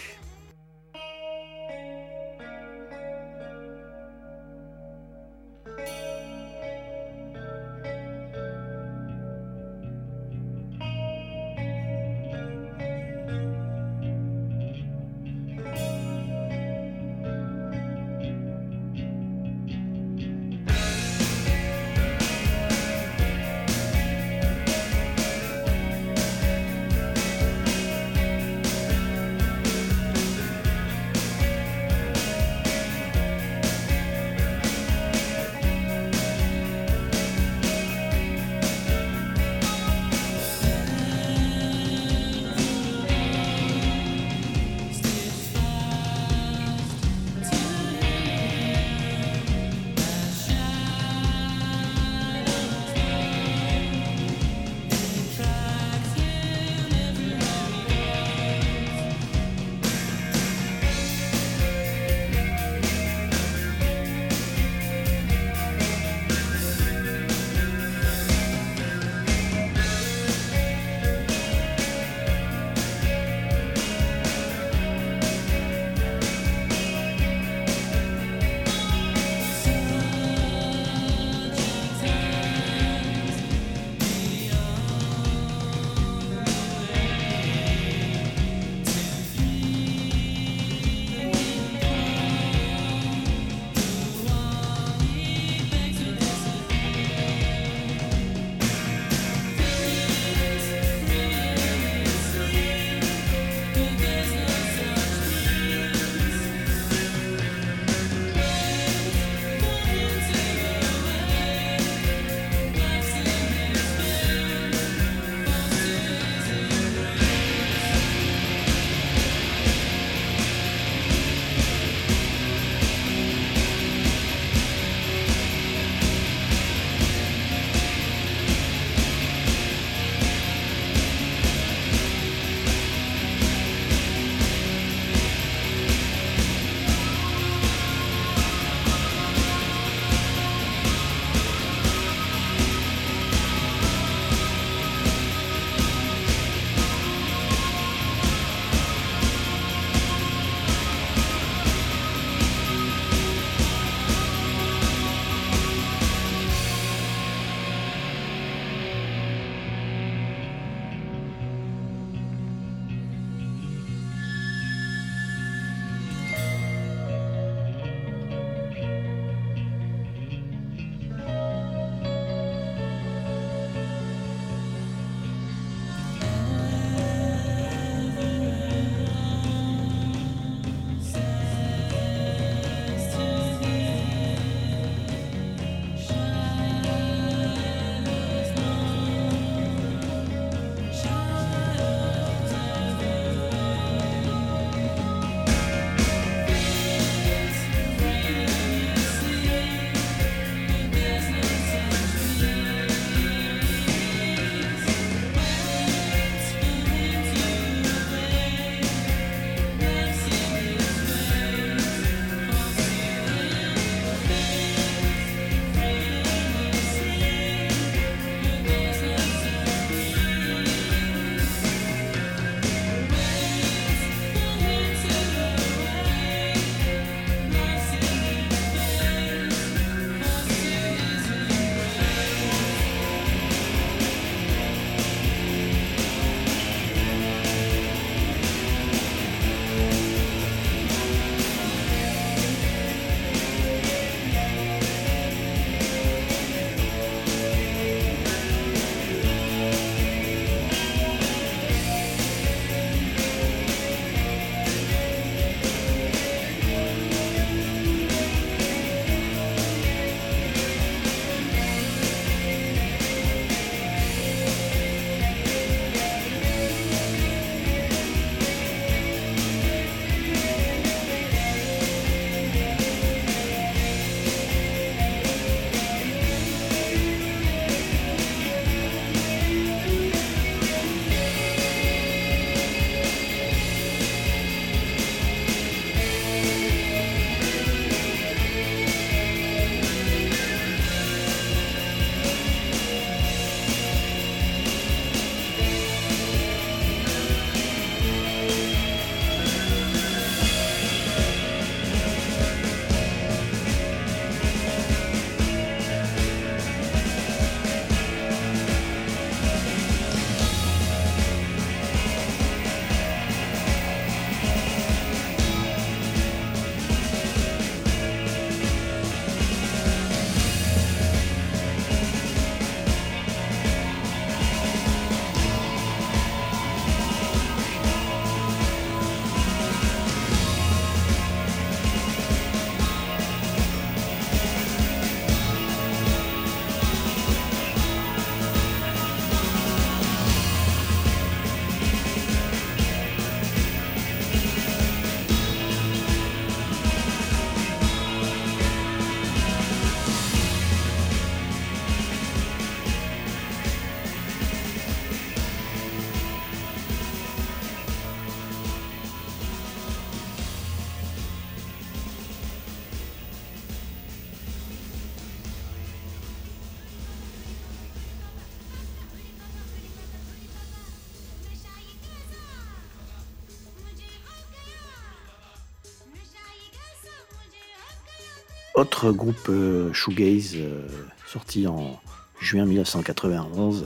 [378.85, 380.87] Autre groupe euh, shoegaze euh,
[381.25, 381.99] sorti en
[382.39, 383.85] juin 1991,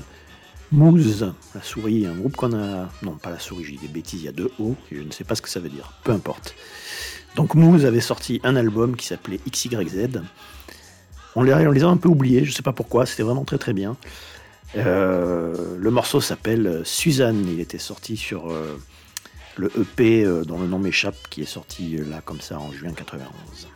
[0.74, 2.90] Moose, la souris, un groupe qu'on a...
[3.02, 5.24] Non, pas la souris, j'ai des bêtises, il y a deux O, je ne sais
[5.24, 6.54] pas ce que ça veut dire, peu importe.
[7.38, 10.20] Donc Moose avait sorti un album qui s'appelait XYZ.
[11.38, 13.46] On les, on les a un peu oubliés, je ne sais pas pourquoi, c'était vraiment
[13.46, 13.96] très très bien.
[14.76, 18.54] Euh, le morceau s'appelle Suzanne, il était sorti sur
[19.56, 23.70] le EP dont le nom m'échappe, qui est sorti là comme ça en juin 91.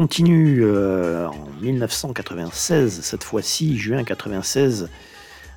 [0.00, 4.88] Continue euh, en 1996, cette fois-ci, juin 96,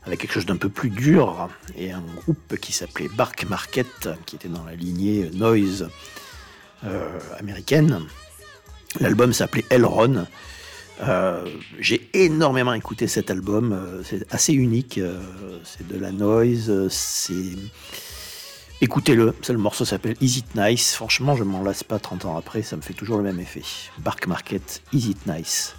[0.06, 1.48] avec quelque chose d'un peu plus dur,
[1.78, 5.88] et un groupe qui s'appelait Bark Market, qui était dans la lignée Noise
[6.84, 8.02] euh, américaine.
[9.00, 10.26] L'album s'appelait Elron.
[11.04, 11.46] Euh,
[11.80, 15.00] J'ai énormément écouté cet album, euh, c'est assez unique,
[15.64, 17.56] c'est de la noise, c'est...
[18.84, 20.94] Écoutez-le, le morceau s'appelle Is It Nice.
[20.94, 23.64] Franchement, je m'en lasse pas 30 ans après, ça me fait toujours le même effet.
[24.00, 25.74] Bark Market, Is It Nice.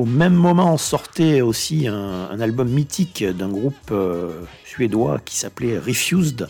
[0.00, 6.48] Au même moment sortait aussi un, album mythique d'un groupe euh, suédois qui s'appelait Refused.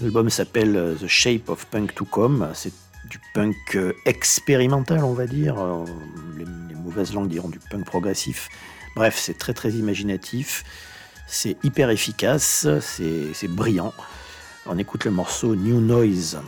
[0.00, 2.50] L'album s'appelle euh, The Shape of Punk to Come.
[2.54, 2.72] C'est
[3.08, 5.54] du punk euh, expérimental, on va dire.
[6.36, 8.48] Les, les mauvaises langues diront du punk progressif.
[8.96, 10.64] Bref, c'est très très imaginatif.
[11.28, 12.66] C'est hyper efficace.
[12.80, 13.94] C'est brillant.
[14.66, 16.40] On écoute le morceau New Noise.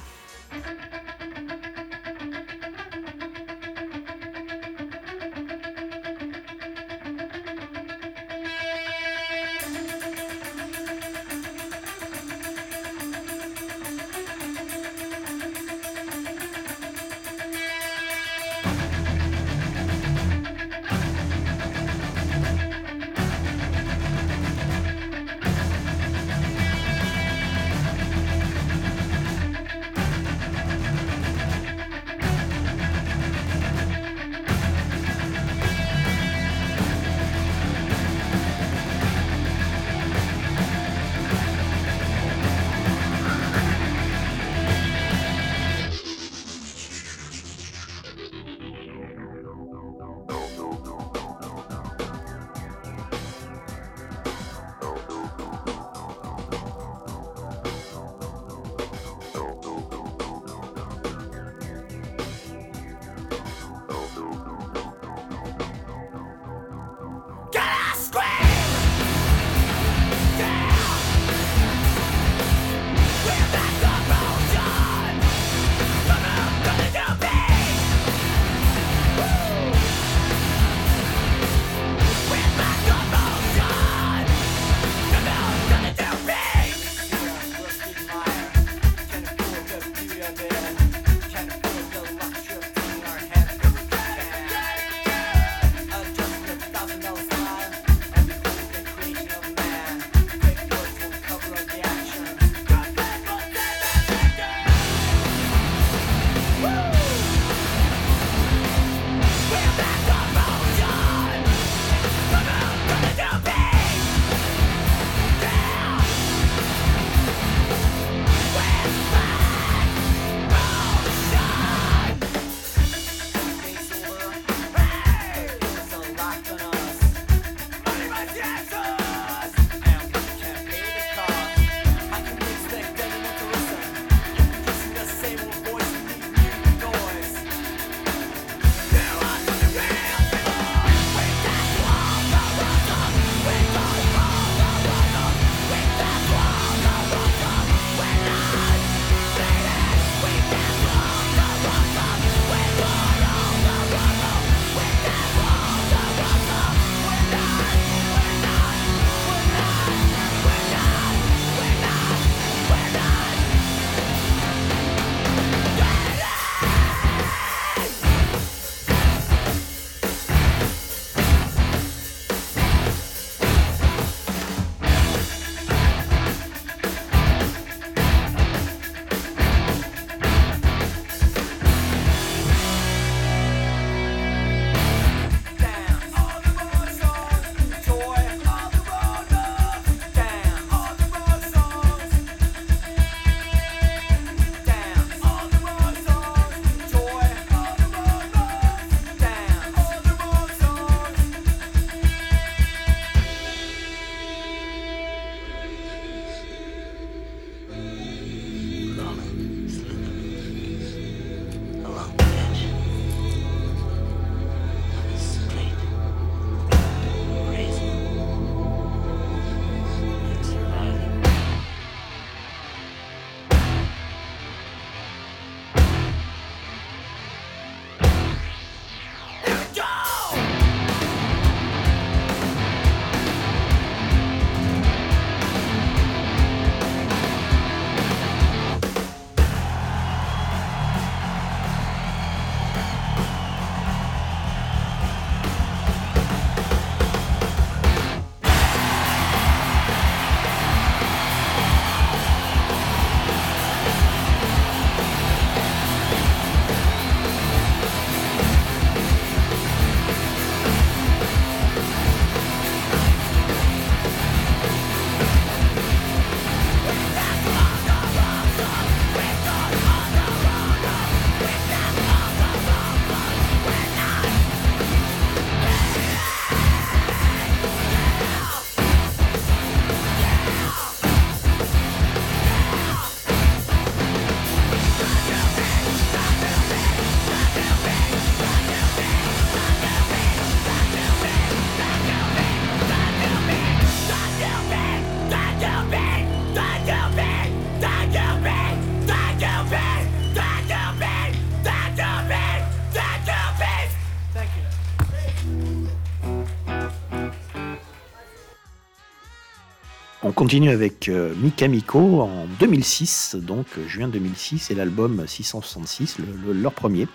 [310.48, 316.58] Continue avec euh, Mikamiko en 2006, donc euh, juin 2006, et l'album 666, le- le-
[316.58, 317.06] leur premier.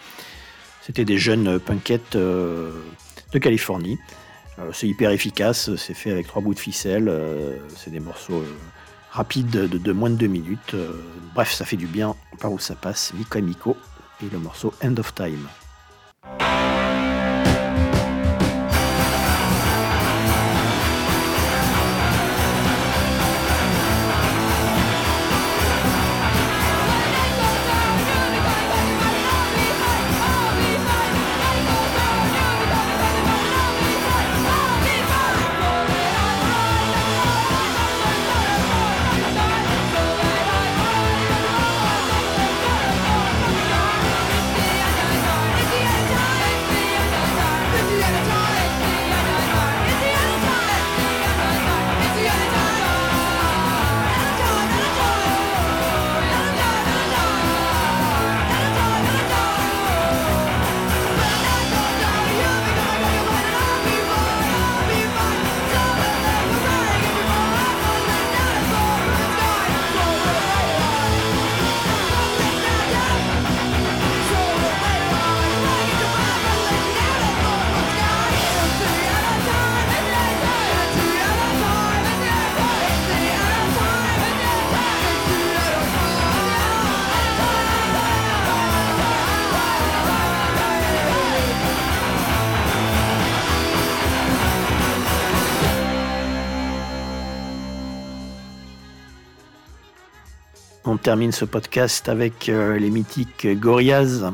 [0.84, 2.73] C'était des jeunes punkettes euh,
[3.31, 3.97] de Californie.
[4.60, 7.11] Euh, c'est hyper efficace, c'est fait avec trois bouts de ficelle,
[7.76, 8.43] c'est des morceaux
[9.10, 10.76] rapides de, de moins de deux minutes.
[11.34, 13.14] bref, ça fait du bien par où ça passe.
[13.18, 13.76] Mikamiko
[14.23, 15.47] et le morceau End of Time.
[101.14, 104.34] Termine ce podcast avec euh, les mythiques Gorillaz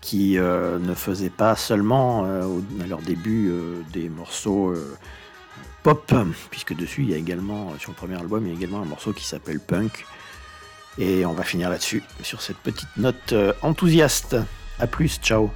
[0.00, 3.52] qui euh, ne faisaient pas seulement euh, à leur début
[3.92, 4.74] des morceaux
[5.82, 6.14] pop,
[6.50, 8.86] puisque dessus il y a également, sur le premier album, il y a également un
[8.86, 10.06] morceau qui s'appelle Punk.
[10.96, 14.36] Et on va finir là-dessus, sur cette petite note enthousiaste.
[14.78, 15.50] A plus, ciao